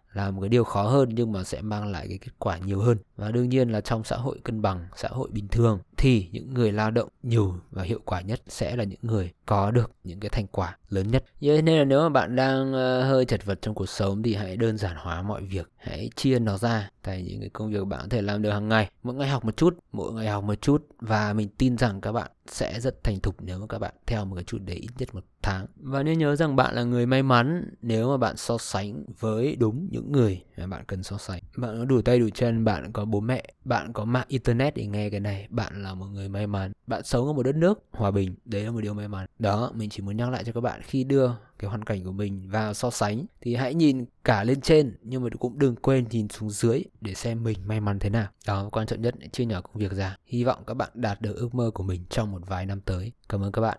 Làm 0.13 0.35
một 0.35 0.41
cái 0.41 0.49
điều 0.49 0.63
khó 0.63 0.83
hơn 0.83 1.09
nhưng 1.11 1.31
mà 1.31 1.43
sẽ 1.43 1.61
mang 1.61 1.91
lại 1.91 2.05
cái 2.09 2.17
kết 2.17 2.31
quả 2.39 2.57
nhiều 2.57 2.79
hơn 2.79 2.96
hơn 2.97 3.03
và 3.17 3.31
đương 3.31 3.49
nhiên 3.49 3.69
là 3.69 3.81
trong 3.81 4.03
xã 4.03 4.15
hội 4.15 4.39
cân 4.43 4.61
bằng, 4.61 4.87
xã 4.95 5.09
hội 5.11 5.29
bình 5.31 5.47
thường, 5.47 5.79
thì 5.97 6.27
những 6.31 6.53
người 6.53 6.71
lao 6.71 6.91
động 6.91 7.09
nhiều 7.23 7.55
và 7.71 7.83
hiệu 7.83 7.99
quả 8.05 8.21
nhất 8.21 8.41
sẽ 8.47 8.75
là 8.75 8.83
những 8.83 8.99
người 9.01 9.31
có 9.45 9.71
được 9.71 9.91
những 10.03 10.19
cái 10.19 10.29
thành 10.29 10.47
quả 10.47 10.77
lớn 10.89 11.11
nhất. 11.11 11.23
Vậy 11.41 11.61
nên 11.61 11.77
là 11.77 11.83
nếu 11.83 12.01
mà 12.01 12.09
bạn 12.09 12.35
đang 12.35 12.73
ờ, 12.73 13.03
hơi 13.03 13.25
chật 13.25 13.45
vật 13.45 13.59
trong 13.61 13.75
cuộc 13.75 13.89
sống 13.89 14.23
thì 14.23 14.35
hãy 14.35 14.57
đơn 14.57 14.77
giản 14.77 14.95
hóa 14.95 15.21
mọi 15.21 15.41
việc. 15.41 15.69
Hãy 15.77 16.09
chia 16.15 16.39
nó 16.39 16.57
ra 16.57 16.89
tại 17.03 17.21
những 17.21 17.39
cái 17.39 17.49
công 17.49 17.71
việc 17.71 17.85
bạn 17.85 17.99
có 18.01 18.07
thể 18.09 18.21
làm 18.21 18.41
được 18.41 18.51
hàng 18.51 18.69
ngày. 18.69 18.89
Mỗi 19.03 19.15
ngày 19.15 19.29
học 19.29 19.45
một 19.45 19.57
chút, 19.57 19.77
mỗi 19.91 20.13
ngày 20.13 20.27
học 20.27 20.43
một 20.43 20.61
chút. 20.61 20.87
Và 20.99 21.33
mình 21.33 21.49
tin 21.57 21.77
rằng 21.77 22.01
các 22.01 22.11
bạn 22.11 22.31
sẽ 22.47 22.79
rất 22.79 23.03
thành 23.03 23.19
thục 23.19 23.41
nếu 23.41 23.59
mà 23.59 23.65
các 23.69 23.79
bạn 23.79 23.93
theo 24.05 24.25
một 24.25 24.35
cái 24.35 24.43
chủ 24.43 24.57
đề 24.57 24.73
ít 24.73 24.89
nhất 24.97 25.15
một 25.15 25.23
tháng. 25.47 25.65
Và 25.75 26.03
nên 26.03 26.19
nhớ 26.19 26.35
rằng 26.35 26.55
bạn 26.55 26.75
là 26.75 26.83
người 26.83 27.05
may 27.05 27.23
mắn 27.23 27.69
nếu 27.81 28.09
mà 28.09 28.17
bạn 28.17 28.37
so 28.37 28.57
sánh 28.57 29.03
với 29.19 29.55
đúng 29.55 29.87
những 29.91 30.11
người 30.11 30.43
mà 30.57 30.67
bạn 30.67 30.83
cần 30.87 31.03
so 31.03 31.17
sánh. 31.17 31.41
Bạn 31.57 31.79
có 31.79 31.85
đủ 31.85 32.01
tay 32.01 32.19
đủ 32.19 32.29
chân, 32.33 32.65
bạn 32.65 32.91
có 32.93 33.05
bố 33.05 33.19
mẹ, 33.19 33.43
bạn 33.65 33.93
có 33.93 34.05
mạng 34.05 34.25
internet 34.27 34.75
để 34.75 34.85
nghe 34.85 35.09
cái 35.09 35.19
này. 35.19 35.47
Bạn 35.49 35.83
là 35.83 35.93
một 35.93 36.05
người 36.05 36.29
may 36.29 36.47
mắn. 36.47 36.71
Bạn 36.87 37.03
sống 37.03 37.27
ở 37.27 37.33
một 37.33 37.43
đất 37.43 37.55
nước 37.55 37.83
hòa 37.91 38.11
bình, 38.11 38.35
đấy 38.45 38.63
là 38.63 38.71
một 38.71 38.81
điều 38.81 38.93
may 38.93 39.07
mắn. 39.07 39.25
Đó, 39.39 39.71
mình 39.75 39.89
chỉ 39.89 40.03
muốn 40.03 40.17
nhắc 40.17 40.29
lại 40.29 40.43
cho 40.43 40.51
các 40.51 40.61
bạn 40.61 40.81
khi 40.83 41.03
đưa 41.03 41.31
cái 41.59 41.69
hoàn 41.69 41.83
cảnh 41.83 42.03
của 42.03 42.11
mình 42.11 42.49
vào 42.49 42.73
so 42.73 42.89
sánh 42.89 43.25
thì 43.41 43.55
hãy 43.55 43.73
nhìn 43.73 44.05
cả 44.23 44.43
lên 44.43 44.61
trên 44.61 44.97
nhưng 45.01 45.23
mà 45.23 45.29
cũng 45.39 45.59
đừng 45.59 45.75
quên 45.75 46.05
nhìn 46.09 46.29
xuống 46.29 46.49
dưới 46.49 46.83
để 47.01 47.13
xem 47.13 47.43
mình 47.43 47.57
may 47.65 47.79
mắn 47.79 47.99
thế 47.99 48.09
nào. 48.09 48.27
Đó, 48.47 48.69
quan 48.71 48.87
trọng 48.87 49.01
nhất 49.01 49.15
chia 49.31 49.45
nhỏ 49.45 49.61
công 49.61 49.77
việc 49.77 49.91
ra. 49.91 50.17
Hy 50.25 50.43
vọng 50.43 50.63
các 50.67 50.73
bạn 50.73 50.89
đạt 50.93 51.21
được 51.21 51.35
ước 51.35 51.55
mơ 51.55 51.71
của 51.73 51.83
mình 51.83 52.05
trong 52.09 52.31
một 52.31 52.41
vài 52.47 52.65
năm 52.65 52.81
tới. 52.81 53.11
Cảm 53.29 53.43
ơn 53.43 53.51
các 53.51 53.61
bạn. 53.61 53.77